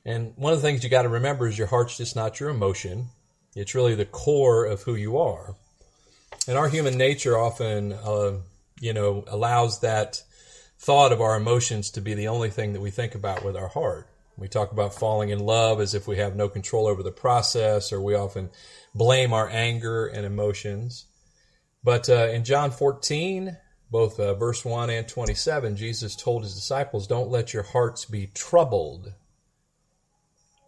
And 0.05 0.33
one 0.37 0.53
of 0.53 0.61
the 0.61 0.67
things 0.67 0.83
you 0.83 0.89
got 0.89 1.03
to 1.03 1.09
remember 1.09 1.47
is 1.47 1.57
your 1.57 1.67
heart's 1.67 1.97
just 1.97 2.15
not 2.15 2.39
your 2.39 2.49
emotion. 2.49 3.07
It's 3.55 3.75
really 3.75 3.95
the 3.95 4.05
core 4.05 4.65
of 4.65 4.83
who 4.83 4.95
you 4.95 5.17
are. 5.17 5.55
And 6.47 6.57
our 6.57 6.69
human 6.69 6.97
nature 6.97 7.37
often, 7.37 7.93
uh, 7.93 8.37
you 8.79 8.93
know, 8.93 9.25
allows 9.27 9.81
that 9.81 10.23
thought 10.79 11.11
of 11.11 11.21
our 11.21 11.35
emotions 11.35 11.91
to 11.91 12.01
be 12.01 12.13
the 12.13 12.27
only 12.29 12.49
thing 12.49 12.73
that 12.73 12.81
we 12.81 12.89
think 12.89 13.15
about 13.15 13.43
with 13.43 13.57
our 13.57 13.67
heart. 13.67 14.07
We 14.37 14.47
talk 14.47 14.71
about 14.71 14.93
falling 14.93 15.29
in 15.29 15.39
love 15.39 15.81
as 15.81 15.95
if 15.95 16.07
we 16.07 16.17
have 16.17 16.35
no 16.35 16.47
control 16.47 16.87
over 16.87 17.01
the 17.01 17.11
process, 17.11 17.91
or 17.91 17.99
we 17.99 18.13
often 18.13 18.51
blame 18.93 19.33
our 19.33 19.49
anger 19.49 20.05
and 20.05 20.25
emotions. 20.25 21.05
But 21.83 22.07
uh, 22.07 22.27
in 22.27 22.43
John 22.43 22.69
14, 22.69 23.57
both 23.89 24.19
uh, 24.19 24.35
verse 24.35 24.63
1 24.63 24.89
and 24.89 25.07
27, 25.07 25.75
Jesus 25.75 26.15
told 26.15 26.43
his 26.43 26.53
disciples, 26.53 27.07
Don't 27.07 27.31
let 27.31 27.53
your 27.53 27.63
hearts 27.63 28.05
be 28.05 28.27
troubled. 28.27 29.13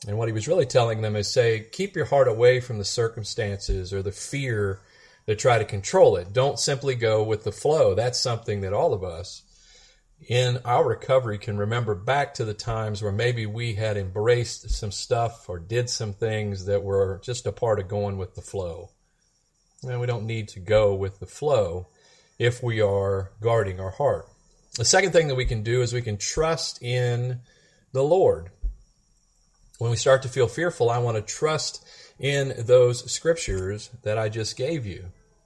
And 0.07 0.17
what 0.17 0.29
he 0.29 0.33
was 0.33 0.47
really 0.47 0.65
telling 0.65 1.01
them 1.01 1.15
is 1.15 1.29
say, 1.29 1.67
keep 1.71 1.95
your 1.95 2.05
heart 2.05 2.27
away 2.27 2.61
from 2.61 2.77
the 2.77 2.85
circumstances 2.85 3.93
or 3.93 4.01
the 4.01 4.11
fear 4.11 4.79
that 5.25 5.39
try 5.39 5.57
to 5.57 5.65
control 5.65 6.15
it. 6.15 6.31
Don't 6.31 6.57
simply 6.57 6.95
go 6.95 7.21
with 7.23 7.43
the 7.43 7.51
flow. 7.51 7.93
That's 7.93 8.19
something 8.19 8.61
that 8.61 8.73
all 8.73 8.93
of 8.93 9.03
us 9.03 9.43
in 10.27 10.59
our 10.65 10.87
recovery 10.87 11.37
can 11.37 11.57
remember 11.57 11.95
back 11.95 12.33
to 12.35 12.45
the 12.45 12.53
times 12.53 13.01
where 13.01 13.11
maybe 13.11 13.45
we 13.45 13.73
had 13.73 13.97
embraced 13.97 14.69
some 14.69 14.91
stuff 14.91 15.49
or 15.49 15.59
did 15.59 15.89
some 15.89 16.13
things 16.13 16.65
that 16.65 16.83
were 16.83 17.19
just 17.23 17.47
a 17.47 17.51
part 17.51 17.79
of 17.79 17.87
going 17.87 18.17
with 18.17 18.35
the 18.35 18.41
flow. 18.41 18.89
And 19.83 19.99
we 19.99 20.07
don't 20.07 20.25
need 20.25 20.49
to 20.49 20.59
go 20.59 20.93
with 20.93 21.19
the 21.19 21.25
flow 21.25 21.87
if 22.37 22.61
we 22.61 22.81
are 22.81 23.31
guarding 23.41 23.79
our 23.79 23.91
heart. 23.91 24.27
The 24.75 24.85
second 24.85 25.11
thing 25.11 25.29
that 25.29 25.35
we 25.35 25.45
can 25.45 25.63
do 25.63 25.81
is 25.81 25.93
we 25.93 26.01
can 26.01 26.17
trust 26.17 26.81
in 26.81 27.39
the 27.91 28.03
Lord. 28.03 28.49
When 29.77 29.91
we 29.91 29.97
start 29.97 30.21
to 30.23 30.29
feel 30.29 30.47
fearful, 30.47 30.89
I 30.89 30.99
want 30.99 31.15
to 31.15 31.33
trust 31.33 31.85
in 32.19 32.53
those 32.57 33.09
scriptures 33.09 33.89
that 34.03 34.17
I 34.17 34.27
just 34.27 34.57
gave 34.57 34.85
you, 34.85 35.05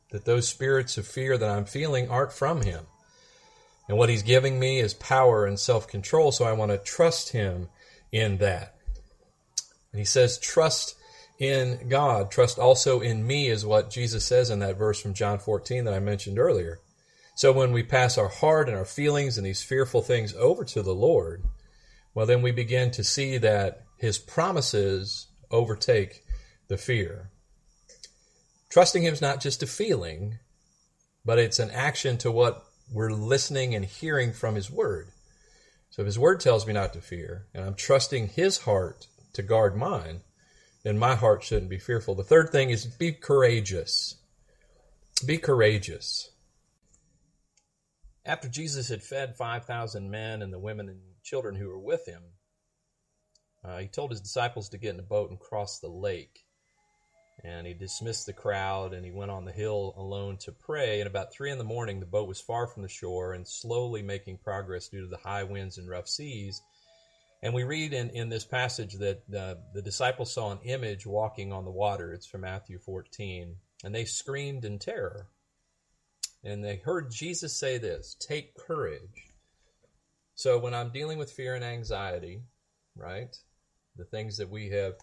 that 0.09 0.25
those 0.25 0.47
spirits 0.47 0.97
of 0.97 1.07
fear 1.07 1.37
that 1.37 1.49
I'm 1.49 1.65
feeling 1.65 2.09
aren't 2.09 2.33
from 2.33 2.63
Him. 2.63 2.85
And 3.93 3.99
what 3.99 4.09
He's 4.09 4.23
giving 4.23 4.59
me 4.59 4.79
is 4.79 4.95
power 4.95 5.45
and 5.45 5.59
self 5.59 5.87
control, 5.87 6.31
so 6.31 6.45
I 6.45 6.53
want 6.53 6.71
to 6.71 6.79
trust 6.79 7.29
Him 7.29 7.69
in 8.11 8.37
that. 8.37 8.73
And 9.91 9.99
He 9.99 10.03
says, 10.03 10.39
trust 10.39 10.95
in 11.37 11.89
God. 11.89 12.31
Trust 12.31 12.57
also 12.57 13.01
in 13.01 13.27
me, 13.27 13.49
is 13.49 13.67
what 13.67 13.91
Jesus 13.91 14.25
says 14.25 14.49
in 14.49 14.57
that 14.61 14.79
verse 14.79 14.99
from 14.99 15.13
John 15.13 15.37
14 15.37 15.85
that 15.85 15.93
I 15.93 15.99
mentioned 15.99 16.39
earlier. 16.39 16.79
So 17.35 17.51
when 17.51 17.71
we 17.71 17.83
pass 17.83 18.17
our 18.17 18.29
heart 18.29 18.67
and 18.67 18.75
our 18.75 18.83
feelings 18.83 19.37
and 19.37 19.45
these 19.45 19.61
fearful 19.61 20.01
things 20.01 20.33
over 20.37 20.65
to 20.65 20.81
the 20.81 20.95
Lord, 20.95 21.43
well, 22.15 22.25
then 22.25 22.41
we 22.41 22.51
begin 22.51 22.89
to 22.93 23.03
see 23.03 23.37
that 23.37 23.83
His 23.99 24.17
promises 24.17 25.27
overtake 25.51 26.23
the 26.67 26.77
fear. 26.77 27.29
Trusting 28.71 29.03
Him 29.03 29.13
is 29.13 29.21
not 29.21 29.39
just 29.39 29.61
a 29.61 29.67
feeling, 29.67 30.39
but 31.23 31.37
it's 31.37 31.59
an 31.59 31.69
action 31.69 32.17
to 32.17 32.31
what 32.31 32.65
we're 32.91 33.11
listening 33.11 33.75
and 33.75 33.85
hearing 33.85 34.33
from 34.33 34.55
His 34.55 34.71
Word. 34.71 35.09
So 35.89 36.01
if 36.01 36.05
His 36.05 36.19
Word 36.19 36.39
tells 36.39 36.65
me 36.65 36.73
not 36.73 36.93
to 36.93 37.01
fear, 37.01 37.47
and 37.53 37.63
I'm 37.63 37.75
trusting 37.75 38.29
His 38.29 38.59
heart 38.59 39.07
to 39.33 39.41
guard 39.41 39.75
mine, 39.75 40.21
then 40.83 40.97
my 40.97 41.15
heart 41.15 41.43
shouldn't 41.43 41.69
be 41.69 41.79
fearful. 41.79 42.15
The 42.15 42.23
third 42.23 42.49
thing 42.49 42.69
is 42.69 42.85
be 42.85 43.13
courageous. 43.13 44.15
Be 45.25 45.37
courageous. 45.37 46.31
After 48.25 48.47
Jesus 48.47 48.89
had 48.89 49.03
fed 49.03 49.35
5,000 49.35 50.09
men 50.09 50.41
and 50.41 50.53
the 50.53 50.59
women 50.59 50.89
and 50.89 50.99
children 51.23 51.55
who 51.55 51.67
were 51.67 51.79
with 51.79 52.05
him, 52.05 52.21
uh, 53.63 53.79
he 53.79 53.87
told 53.87 54.11
his 54.11 54.21
disciples 54.21 54.69
to 54.69 54.77
get 54.77 54.93
in 54.93 54.99
a 54.99 55.03
boat 55.03 55.29
and 55.29 55.39
cross 55.39 55.79
the 55.79 55.89
lake. 55.89 56.45
And 57.45 57.67
he 57.67 57.73
dismissed 57.73 58.25
the 58.25 58.33
crowd 58.33 58.93
and 58.93 59.03
he 59.03 59.11
went 59.11 59.31
on 59.31 59.43
the 59.43 59.51
hill 59.51 59.93
alone 59.97 60.37
to 60.37 60.51
pray. 60.53 61.01
And 61.01 61.07
about 61.07 61.33
three 61.33 61.51
in 61.51 61.57
the 61.57 61.63
morning, 61.63 61.99
the 61.99 62.05
boat 62.05 62.27
was 62.27 62.39
far 62.39 62.67
from 62.67 62.83
the 62.83 62.89
shore 62.89 63.33
and 63.33 63.45
slowly 63.45 64.01
making 64.01 64.37
progress 64.37 64.87
due 64.87 65.01
to 65.01 65.07
the 65.07 65.17
high 65.17 65.43
winds 65.43 65.77
and 65.77 65.89
rough 65.89 66.07
seas. 66.07 66.61
And 67.41 67.53
we 67.53 67.63
read 67.63 67.91
in, 67.91 68.09
in 68.11 68.29
this 68.29 68.45
passage 68.45 68.93
that 68.95 69.23
uh, 69.35 69.55
the 69.73 69.81
disciples 69.81 70.33
saw 70.33 70.51
an 70.51 70.59
image 70.63 71.05
walking 71.05 71.51
on 71.51 71.65
the 71.65 71.71
water. 71.71 72.13
It's 72.13 72.25
from 72.25 72.41
Matthew 72.41 72.79
14. 72.79 73.57
And 73.83 73.93
they 73.93 74.05
screamed 74.05 74.63
in 74.63 74.79
terror. 74.79 75.27
And 76.45 76.63
they 76.63 76.77
heard 76.77 77.11
Jesus 77.11 77.53
say 77.53 77.77
this 77.77 78.15
take 78.19 78.55
courage. 78.55 79.33
So 80.35 80.57
when 80.57 80.73
I'm 80.73 80.91
dealing 80.91 81.17
with 81.17 81.31
fear 81.31 81.55
and 81.55 81.63
anxiety, 81.63 82.41
right, 82.95 83.35
the 83.97 84.05
things 84.05 84.37
that 84.37 84.49
we 84.49 84.69
have 84.69 84.93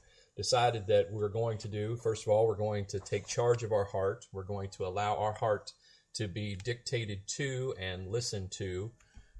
decided 0.41 0.87
that 0.87 1.13
we're 1.13 1.29
going 1.29 1.59
to 1.59 1.69
do, 1.69 1.97
first 1.97 2.23
of 2.23 2.33
all, 2.33 2.47
we're 2.47 2.57
going 2.57 2.87
to 2.87 2.99
take 2.99 3.27
charge 3.27 3.63
of 3.63 3.73
our 3.73 3.85
heart. 3.85 4.27
We're 4.33 4.43
going 4.43 4.71
to 4.71 4.87
allow 4.87 5.17
our 5.17 5.35
heart 5.35 5.75
to 6.15 6.29
be 6.29 6.57
dictated 6.57 7.29
to 7.37 7.75
and 7.79 8.09
listened 8.09 8.51
to 8.53 8.91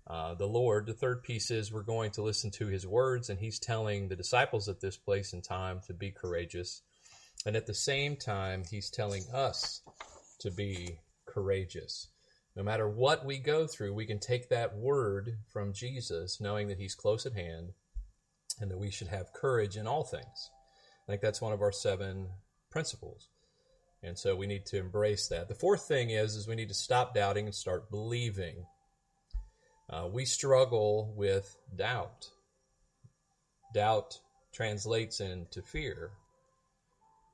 uh, 0.07 0.35
the 0.35 0.47
Lord. 0.47 0.85
The 0.85 0.93
third 0.93 1.23
piece 1.23 1.51
is 1.51 1.73
we're 1.73 1.85
going 1.85 2.11
to 2.13 2.23
listen 2.23 2.51
to 2.51 2.67
his 2.67 2.87
words, 2.87 3.31
and 3.31 3.41
he's 3.41 3.59
telling 3.59 4.09
the 4.09 4.15
disciples 4.15 4.69
at 4.69 4.83
this 4.83 4.99
place 4.99 5.33
and 5.33 5.43
time 5.43 5.81
to 5.87 5.95
be 5.95 6.11
courageous. 6.11 6.83
And 7.47 7.57
at 7.57 7.67
the 7.67 7.73
same 7.73 8.17
time, 8.17 8.65
he's 8.71 8.91
telling 8.91 9.23
us 9.33 9.81
to 10.41 10.51
be 10.51 10.99
courageous. 11.25 12.09
No 12.55 12.63
matter 12.63 12.87
what 12.87 13.25
we 13.25 13.39
go 13.39 13.67
through, 13.67 13.95
we 13.95 14.05
can 14.05 14.19
take 14.19 14.51
that 14.51 14.77
word 14.77 15.39
from 15.51 15.73
Jesus, 15.73 16.43
knowing 16.43 16.69
that 16.69 16.79
he's 16.79 16.95
close 16.95 17.25
at 17.25 17.33
hand 17.33 17.71
and 18.61 18.71
that 18.71 18.79
we 18.79 18.91
should 18.91 19.09
have 19.09 19.33
courage 19.33 19.79
in 19.79 19.87
all 19.87 20.05
things. 20.05 20.51
I 21.11 21.15
think 21.15 21.23
that's 21.23 21.41
one 21.41 21.53
of 21.53 21.61
our 21.61 21.73
seven 21.73 22.29
principles. 22.71 23.31
And 24.01 24.17
so 24.17 24.37
we 24.37 24.47
need 24.47 24.65
to 24.67 24.79
embrace 24.79 25.27
that. 25.27 25.49
The 25.49 25.57
fourth 25.57 25.89
thing 25.89 26.11
is 26.11 26.37
is 26.37 26.47
we 26.47 26.55
need 26.55 26.69
to 26.69 26.75
stop 26.75 27.17
doubting 27.17 27.47
and 27.47 27.55
start 27.55 27.91
believing. 27.91 28.65
Uh, 29.91 30.07
we 30.07 30.25
struggle 30.25 31.13
with 31.17 31.57
doubt. 31.75 32.29
Doubt 33.75 34.21
translates 34.53 35.19
into 35.19 35.63
fear. 35.63 36.13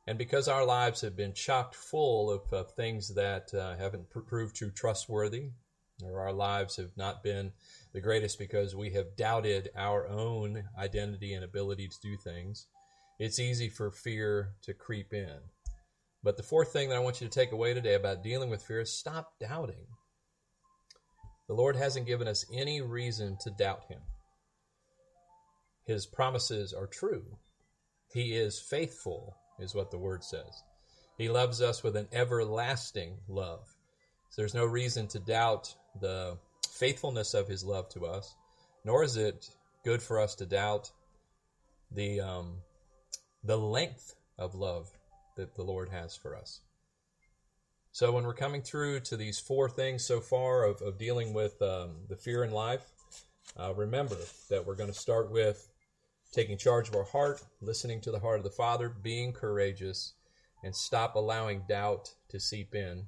And 0.07 0.17
because 0.17 0.49
our 0.49 0.65
lives 0.65 1.03
have 1.03 1.15
been 1.15 1.35
chocked 1.35 1.75
full 1.75 2.31
of, 2.31 2.51
of 2.55 2.73
things 2.73 3.15
that 3.15 3.53
uh, 3.53 3.77
haven't 3.77 4.09
pr- 4.09 4.21
proved 4.21 4.57
too 4.57 4.71
trustworthy, 4.71 5.51
or 6.03 6.21
our 6.21 6.33
lives 6.33 6.77
have 6.77 6.97
not 6.97 7.23
been 7.23 7.53
the 7.93 8.01
greatest 8.01 8.39
because 8.39 8.75
we 8.75 8.91
have 8.93 9.17
doubted 9.17 9.69
our 9.77 10.09
own 10.09 10.65
identity 10.79 11.35
and 11.35 11.45
ability 11.45 11.89
to 11.89 11.97
do 12.01 12.17
things, 12.17 12.69
it's 13.19 13.39
easy 13.39 13.69
for 13.69 13.91
fear 13.91 14.55
to 14.63 14.75
creep 14.75 15.13
in. 15.13 15.39
But 16.23 16.37
the 16.37 16.43
fourth 16.43 16.73
thing 16.73 16.89
that 16.89 16.97
I 16.97 17.01
want 17.01 17.21
you 17.21 17.29
to 17.29 17.33
take 17.33 17.53
away 17.53 17.73
today 17.73 17.95
about 17.95 18.23
dealing 18.23 18.51
with 18.51 18.63
fear 18.63 18.81
is 18.81 18.93
stop 18.93 19.33
doubting. 19.41 19.87
The 21.49 21.55
Lord 21.55 21.77
hasn't 21.77 22.07
given 22.07 22.27
us 22.27 22.45
any 22.53 22.81
reason 22.81 23.37
to 23.43 23.51
doubt 23.51 23.85
Him. 23.89 24.01
His 25.87 26.05
promises 26.05 26.73
are 26.73 26.89
true. 26.89 27.25
He 28.13 28.35
is 28.35 28.59
faithful, 28.59 29.37
is 29.61 29.75
what 29.75 29.91
the 29.91 29.99
Word 29.99 30.25
says. 30.25 30.63
He 31.17 31.29
loves 31.29 31.63
us 31.63 31.83
with 31.83 31.97
an 31.97 32.09
everlasting 32.13 33.19
love. 33.29 33.65
So 34.31 34.43
there's 34.43 34.55
no 34.55 34.65
reason 34.65 35.07
to 35.09 35.21
doubt 35.21 35.73
the 36.01 36.37
faithfulness 36.69 37.35
of 37.35 37.49
His 37.49 37.65
love 37.65 37.89
to 37.91 38.07
us, 38.07 38.35
nor 38.85 39.05
is 39.05 39.17
it 39.17 39.49
good 39.85 40.03
for 40.03 40.21
us 40.21 40.35
to 40.37 40.47
doubt 40.47 40.91
the 41.93 42.21
um, 42.21 42.57
the 43.47 43.57
length 43.57 44.15
of 44.39 44.55
love 44.55 44.91
that 45.37 45.55
the 45.55 45.63
Lord 45.63 45.89
has 45.91 46.17
for 46.17 46.37
us. 46.37 46.61
So 47.93 48.13
when 48.13 48.25
we're 48.25 48.35
coming 48.35 48.63
through 48.63 49.01
to 49.01 49.17
these 49.17 49.39
four 49.39 49.71
things 49.71 50.05
so 50.05 50.21
far 50.21 50.65
of, 50.65 50.83
of 50.83 50.99
dealing 50.99 51.33
with 51.33 51.61
um, 51.63 51.93
the 52.09 52.17
fear 52.17 52.45
in 52.45 52.51
life, 52.51 52.83
uh, 53.59 53.73
remember 53.75 54.17
that 54.51 54.67
we're 54.67 54.75
going 54.75 54.93
to 54.93 54.99
start 54.99 55.31
with 55.31 55.69
taking 56.33 56.59
charge 56.59 56.89
of 56.89 56.97
our 56.97 57.05
heart, 57.05 57.41
listening 57.63 58.01
to 58.03 58.11
the 58.11 58.19
heart 58.19 58.39
of 58.39 58.45
the 58.45 58.51
Father, 58.51 58.89
being 58.89 59.33
courageous, 59.33 60.15
and 60.63 60.75
stop 60.75 61.15
allowing 61.15 61.63
doubt 61.69 62.15
to 62.29 62.41
seep 62.41 62.75
in. 62.75 63.07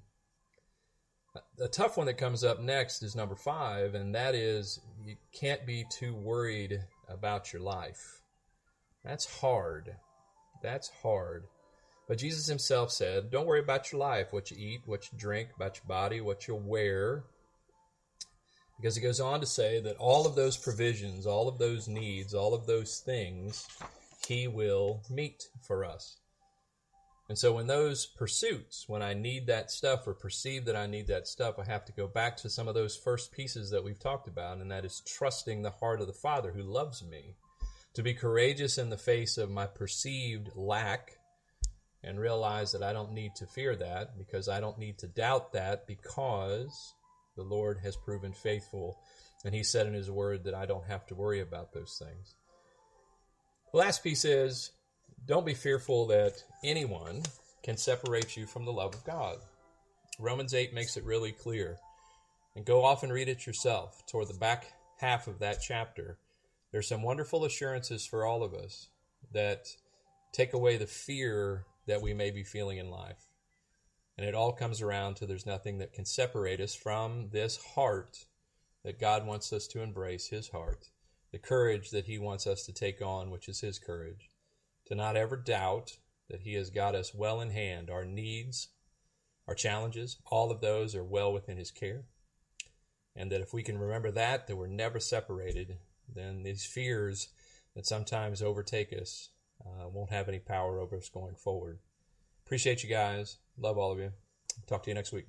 The 1.56 1.68
tough 1.68 1.96
one 1.96 2.06
that 2.06 2.14
comes 2.14 2.44
up 2.44 2.60
next 2.60 3.02
is 3.02 3.14
number 3.14 3.36
five, 3.36 3.94
and 3.94 4.14
that 4.14 4.34
is 4.34 4.80
you 5.04 5.16
can't 5.32 5.66
be 5.66 5.84
too 5.90 6.14
worried 6.14 6.80
about 7.08 7.52
your 7.52 7.62
life. 7.62 8.22
That's 9.04 9.40
hard. 9.40 9.96
That's 10.62 10.90
hard. 11.02 11.44
But 12.06 12.18
Jesus 12.18 12.46
himself 12.46 12.90
said, 12.90 13.30
Don't 13.30 13.46
worry 13.46 13.60
about 13.60 13.92
your 13.92 14.00
life, 14.00 14.28
what 14.30 14.50
you 14.50 14.56
eat, 14.58 14.80
what 14.86 15.12
you 15.12 15.18
drink, 15.18 15.50
about 15.54 15.76
your 15.76 15.86
body, 15.86 16.20
what 16.20 16.48
you'll 16.48 16.60
wear. 16.60 17.24
Because 18.78 18.96
he 18.96 19.02
goes 19.02 19.20
on 19.20 19.40
to 19.40 19.46
say 19.46 19.80
that 19.80 19.96
all 19.96 20.26
of 20.26 20.34
those 20.34 20.56
provisions, 20.56 21.26
all 21.26 21.48
of 21.48 21.58
those 21.58 21.88
needs, 21.88 22.32
all 22.32 22.54
of 22.54 22.66
those 22.66 23.00
things, 23.00 23.66
he 24.26 24.48
will 24.48 25.02
meet 25.10 25.48
for 25.60 25.84
us. 25.84 26.16
And 27.28 27.38
so 27.38 27.52
when 27.52 27.66
those 27.66 28.06
pursuits, 28.06 28.88
when 28.88 29.02
I 29.02 29.12
need 29.12 29.48
that 29.48 29.70
stuff 29.70 30.06
or 30.06 30.14
perceive 30.14 30.64
that 30.64 30.76
I 30.76 30.86
need 30.86 31.08
that 31.08 31.28
stuff, 31.28 31.58
I 31.58 31.64
have 31.64 31.84
to 31.86 31.92
go 31.92 32.06
back 32.06 32.38
to 32.38 32.48
some 32.48 32.68
of 32.68 32.74
those 32.74 32.96
first 32.96 33.32
pieces 33.32 33.70
that 33.70 33.84
we've 33.84 33.98
talked 33.98 34.28
about, 34.28 34.58
and 34.58 34.70
that 34.70 34.86
is 34.86 35.02
trusting 35.06 35.60
the 35.60 35.70
heart 35.70 36.00
of 36.00 36.06
the 36.06 36.14
Father 36.14 36.52
who 36.52 36.62
loves 36.62 37.02
me. 37.02 37.34
To 37.94 38.02
be 38.02 38.14
courageous 38.14 38.78
in 38.78 38.90
the 38.90 38.98
face 38.98 39.38
of 39.38 39.50
my 39.50 39.66
perceived 39.66 40.50
lack 40.54 41.18
and 42.04 42.20
realize 42.20 42.72
that 42.72 42.82
I 42.82 42.92
don't 42.92 43.12
need 43.12 43.34
to 43.36 43.46
fear 43.46 43.74
that 43.76 44.16
because 44.16 44.48
I 44.48 44.60
don't 44.60 44.78
need 44.78 44.98
to 44.98 45.08
doubt 45.08 45.52
that 45.52 45.86
because 45.86 46.94
the 47.36 47.42
Lord 47.42 47.78
has 47.82 47.96
proven 47.96 48.32
faithful 48.32 48.98
and 49.44 49.54
He 49.54 49.64
said 49.64 49.86
in 49.86 49.94
His 49.94 50.10
Word 50.10 50.44
that 50.44 50.54
I 50.54 50.66
don't 50.66 50.86
have 50.86 51.06
to 51.06 51.14
worry 51.14 51.40
about 51.40 51.72
those 51.72 52.00
things. 52.00 52.34
The 53.72 53.78
last 53.78 54.02
piece 54.02 54.24
is 54.24 54.70
don't 55.26 55.46
be 55.46 55.54
fearful 55.54 56.06
that 56.06 56.42
anyone 56.64 57.22
can 57.62 57.76
separate 57.76 58.36
you 58.36 58.46
from 58.46 58.64
the 58.64 58.72
love 58.72 58.94
of 58.94 59.04
God. 59.04 59.38
Romans 60.18 60.54
8 60.54 60.72
makes 60.72 60.96
it 60.96 61.04
really 61.04 61.32
clear. 61.32 61.76
And 62.56 62.64
go 62.64 62.84
off 62.84 63.02
and 63.02 63.12
read 63.12 63.28
it 63.28 63.46
yourself 63.46 64.04
toward 64.06 64.28
the 64.28 64.34
back 64.34 64.72
half 64.98 65.28
of 65.28 65.38
that 65.38 65.60
chapter. 65.60 66.18
There's 66.70 66.88
some 66.88 67.02
wonderful 67.02 67.44
assurances 67.44 68.06
for 68.06 68.26
all 68.26 68.42
of 68.42 68.52
us 68.52 68.88
that 69.32 69.68
take 70.32 70.52
away 70.52 70.76
the 70.76 70.86
fear 70.86 71.64
that 71.86 72.02
we 72.02 72.12
may 72.12 72.30
be 72.30 72.42
feeling 72.42 72.78
in 72.78 72.90
life. 72.90 73.28
And 74.16 74.26
it 74.26 74.34
all 74.34 74.52
comes 74.52 74.82
around 74.82 75.14
to 75.16 75.26
there's 75.26 75.46
nothing 75.46 75.78
that 75.78 75.92
can 75.92 76.04
separate 76.04 76.60
us 76.60 76.74
from 76.74 77.30
this 77.30 77.56
heart 77.74 78.26
that 78.84 79.00
God 79.00 79.26
wants 79.26 79.52
us 79.52 79.66
to 79.68 79.82
embrace, 79.82 80.28
His 80.28 80.48
heart, 80.48 80.88
the 81.32 81.38
courage 81.38 81.90
that 81.90 82.06
He 82.06 82.18
wants 82.18 82.46
us 82.46 82.64
to 82.64 82.72
take 82.72 83.00
on, 83.00 83.30
which 83.30 83.48
is 83.48 83.60
His 83.60 83.78
courage, 83.78 84.28
to 84.86 84.94
not 84.94 85.16
ever 85.16 85.36
doubt 85.36 85.98
that 86.28 86.40
He 86.40 86.54
has 86.54 86.70
got 86.70 86.94
us 86.94 87.14
well 87.14 87.40
in 87.40 87.50
hand. 87.50 87.90
Our 87.90 88.04
needs, 88.04 88.68
our 89.46 89.54
challenges, 89.54 90.18
all 90.26 90.50
of 90.50 90.60
those 90.60 90.94
are 90.94 91.04
well 91.04 91.32
within 91.32 91.56
His 91.56 91.70
care. 91.70 92.04
And 93.16 93.32
that 93.32 93.40
if 93.40 93.52
we 93.52 93.62
can 93.62 93.78
remember 93.78 94.10
that, 94.12 94.46
that 94.46 94.56
we're 94.56 94.66
never 94.66 95.00
separated, 95.00 95.78
then 96.14 96.42
these 96.42 96.64
fears 96.64 97.28
that 97.74 97.86
sometimes 97.86 98.42
overtake 98.42 98.92
us 98.92 99.30
uh, 99.64 99.88
won't 99.88 100.10
have 100.10 100.28
any 100.28 100.38
power 100.38 100.80
over 100.80 100.96
us 100.96 101.08
going 101.08 101.34
forward. 101.34 101.78
Appreciate 102.44 102.82
you 102.82 102.88
guys. 102.88 103.38
Love 103.58 103.78
all 103.78 103.92
of 103.92 103.98
you. 103.98 104.12
Talk 104.66 104.82
to 104.84 104.90
you 104.90 104.94
next 104.94 105.12
week. 105.12 105.26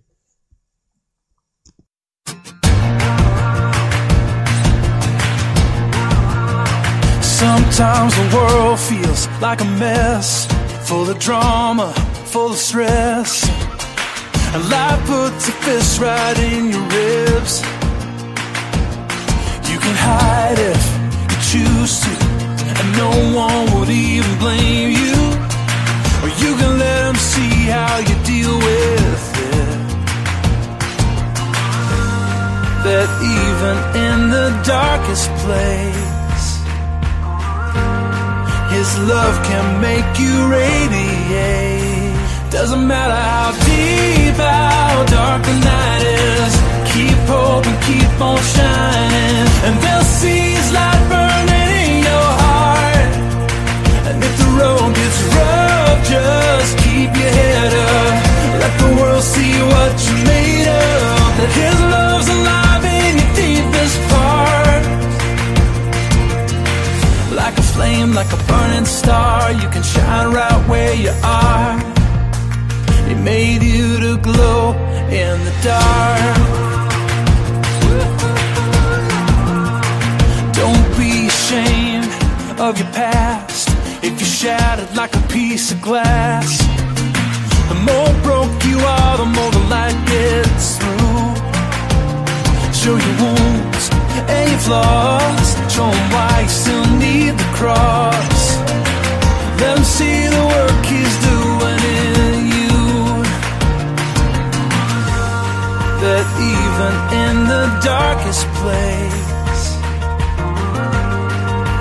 Sometimes 7.21 8.15
the 8.15 8.31
world 8.35 8.79
feels 8.79 9.27
like 9.41 9.61
a 9.61 9.65
mess, 9.65 10.45
full 10.87 11.09
of 11.09 11.19
drama, 11.19 11.93
full 12.25 12.51
of 12.51 12.57
stress. 12.57 13.47
And 14.53 14.69
life 14.69 15.05
puts 15.05 15.47
a 15.47 15.51
fist 15.51 15.99
right 16.01 16.37
in 16.39 16.71
your 16.71 16.81
ribs. 16.89 17.78
You 19.79 19.85
can 19.85 19.95
hide 19.95 20.59
if 20.59 20.83
you 21.31 21.37
choose 21.51 21.93
to, 22.03 22.11
and 22.79 22.87
no 22.97 23.11
one 23.43 23.79
would 23.79 23.87
even 23.89 24.37
blame 24.37 24.91
you. 24.91 25.15
Or 26.21 26.29
you 26.43 26.51
can 26.59 26.73
let 26.83 26.99
them 27.07 27.15
see 27.15 27.53
how 27.71 27.99
you 27.99 28.15
deal 28.27 28.55
with 28.57 29.23
it. 29.55 29.79
That 32.83 33.09
even 33.39 33.75
in 34.07 34.17
the 34.35 34.49
darkest 34.67 35.31
place, 35.47 36.47
His 38.75 38.89
love 39.07 39.35
can 39.47 39.79
make 39.79 40.11
you 40.19 40.35
radiate. 40.59 42.19
Doesn't 42.51 42.85
matter 42.85 43.15
how 43.15 43.51
deep, 43.63 44.35
how 44.35 45.05
dark 45.07 45.41
the 45.43 45.55
night 45.71 46.03
is. 46.03 46.78
Keep 46.99 47.21
hope 47.31 47.65
and 47.65 47.79
keep 47.87 48.11
on 48.19 48.37
shining, 48.53 49.47
and 49.65 49.75
they'll 49.81 50.09
see 50.19 50.51
His 50.59 50.69
light 50.73 51.01
burning 51.07 51.71
in 51.79 52.03
your 52.03 52.29
heart. 52.43 53.11
And 54.09 54.17
if 54.27 54.33
the 54.41 54.49
road 54.59 54.91
gets 54.99 55.19
rough, 55.37 55.99
just 56.13 56.71
keep 56.83 57.09
your 57.21 57.33
head 57.39 57.71
up. 57.87 58.13
Let 58.61 58.73
the 58.83 58.89
world 58.99 59.23
see 59.23 59.55
what 59.71 59.93
you're 60.05 60.25
made 60.27 60.67
of. 60.67 61.29
That 61.39 61.51
His 61.63 61.77
love's 61.95 62.29
alive 62.37 62.83
in 62.99 63.11
your 63.21 63.31
deepest 63.43 63.97
part. 64.11 64.83
Like 67.31 67.55
a 67.63 67.65
flame, 67.75 68.11
like 68.11 68.31
a 68.33 68.39
burning 68.49 68.83
star, 68.83 69.53
you 69.53 69.69
can 69.69 69.83
shine 69.83 70.33
right 70.33 70.61
where 70.67 70.95
you 70.95 71.13
are. 71.23 71.79
He 73.07 73.15
made 73.15 73.63
you 73.63 74.01
to 74.05 74.17
glow 74.17 74.73
in 75.07 75.35
the 75.47 75.53
dark. 75.63 76.78
Of 82.59 82.77
your 82.77 82.91
past. 82.91 83.69
If 84.03 84.19
you're 84.19 84.35
shattered 84.41 84.93
like 84.95 85.15
a 85.15 85.21
piece 85.29 85.71
of 85.71 85.81
glass, 85.81 86.57
the 87.69 87.75
more 87.87 88.13
broke 88.21 88.63
you 88.65 88.77
are, 88.79 89.17
the 89.17 89.25
more 89.25 89.51
the 89.51 89.65
light 89.69 89.99
gets 90.05 90.77
through. 90.77 91.35
Show 92.73 92.95
your 93.05 93.15
wounds 93.23 93.89
and 94.27 94.49
your 94.51 94.59
flaws. 94.67 95.49
Show 95.73 95.87
'em 95.87 96.11
why 96.13 96.41
you 96.43 96.49
still 96.49 96.87
need 97.05 97.33
the 97.37 97.49
cross. 97.59 98.41
Let 99.59 99.77
'em 99.77 99.83
see 99.83 100.27
the 100.27 100.43
work 100.55 100.85
He's 100.93 101.15
doing 101.29 101.81
in 102.03 102.35
you. 102.55 102.77
That 106.03 106.25
even 106.55 106.93
in 107.23 107.35
the 107.53 107.65
darkest 107.83 108.43
place, 108.59 109.28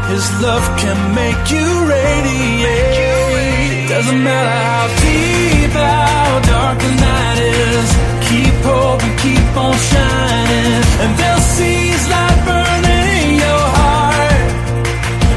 His 0.09 0.25
love 0.41 0.65
can 0.79 1.15
make 1.15 1.51
you 1.53 1.85
radiate. 1.85 3.89
Doesn't 3.91 4.23
matter 4.25 4.49
how 4.49 4.89
deep, 5.05 5.71
how 5.71 6.41
dark 6.49 6.79
the 6.79 6.95
night 7.09 7.39
is. 7.45 7.89
Keep 8.29 8.55
hope 8.65 9.03
and 9.05 9.19
keep 9.21 9.57
on 9.57 9.77
shining, 9.77 10.83
and 11.03 11.13
they'll 11.19 11.45
see 11.57 11.89
His 11.93 12.09
light 12.09 12.41
burning 12.49 13.07
in 13.21 13.29
your 13.45 13.65
heart. 13.79 14.49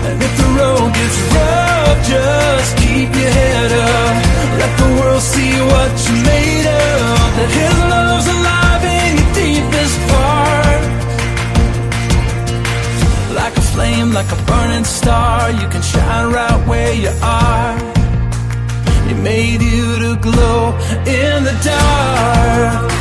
And 0.07 0.17
if 0.23 0.33
the 0.39 0.47
road 0.55 0.87
gets 0.95 1.19
rough, 1.35 1.97
just 2.07 2.71
keep 2.77 3.09
your 3.21 3.33
head 3.41 3.71
up. 3.75 4.15
Let 4.61 4.71
the 4.81 4.89
world 4.99 5.21
see 5.21 5.51
what 5.71 5.91
you're 6.07 6.23
made 6.31 6.63
of. 6.63 7.19
That 7.37 7.51
His 7.59 7.75
love's 7.91 8.27
alive 8.35 8.83
in 8.87 9.11
your 9.19 9.31
deepest 9.35 9.99
part. 10.07 10.70
Flame, 13.91 14.13
like 14.13 14.31
a 14.31 14.45
burning 14.45 14.83
star, 14.83 15.51
you 15.51 15.67
can 15.69 15.81
shine 15.81 16.31
right 16.31 16.67
where 16.67 16.93
you 16.93 17.11
are. 17.21 17.77
He 19.07 19.13
made 19.13 19.61
you 19.61 19.99
to 19.99 20.15
glow 20.21 20.77
in 21.05 21.43
the 21.43 21.55
dark. 21.63 22.91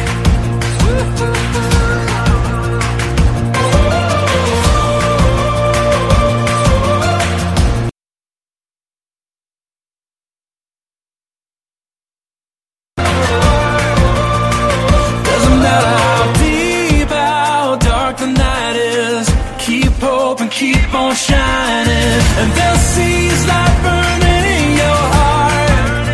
Hope 20.30 20.42
and 20.42 20.50
keep 20.52 20.94
on 20.94 21.12
shining, 21.12 22.18
and 22.40 22.48
they'll 22.56 22.82
see 22.94 23.16
His 23.32 23.42
light 23.50 23.76
burning 23.82 24.44
in 24.58 24.66
your 24.82 25.02
heart. 25.14 26.06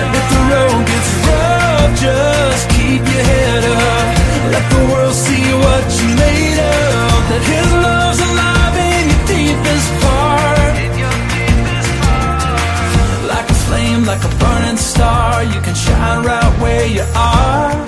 And 0.00 0.10
if 0.20 0.26
the 0.34 0.40
road 0.52 0.80
gets 0.92 1.10
rough, 1.28 1.90
just 2.06 2.62
keep 2.76 3.02
your 3.14 3.24
head 3.32 3.64
up. 3.64 4.06
Let 4.52 4.64
the 4.74 4.82
world 4.90 5.16
see 5.26 5.46
what 5.64 5.84
you're 5.96 6.16
made 6.26 6.58
of. 6.76 7.20
That 7.30 7.42
His 7.52 7.68
love's 7.84 8.20
alive 8.28 8.76
in 8.90 9.02
your 9.12 9.24
deepest 9.32 9.88
part. 10.04 10.74
Like 13.32 13.48
a 13.56 13.58
flame, 13.66 14.02
like 14.12 14.24
a 14.30 14.32
burning 14.42 14.80
star, 14.92 15.44
you 15.52 15.60
can 15.66 15.76
shine 15.84 16.20
right 16.22 16.52
where 16.60 16.86
you 16.86 17.04
are. 17.16 17.87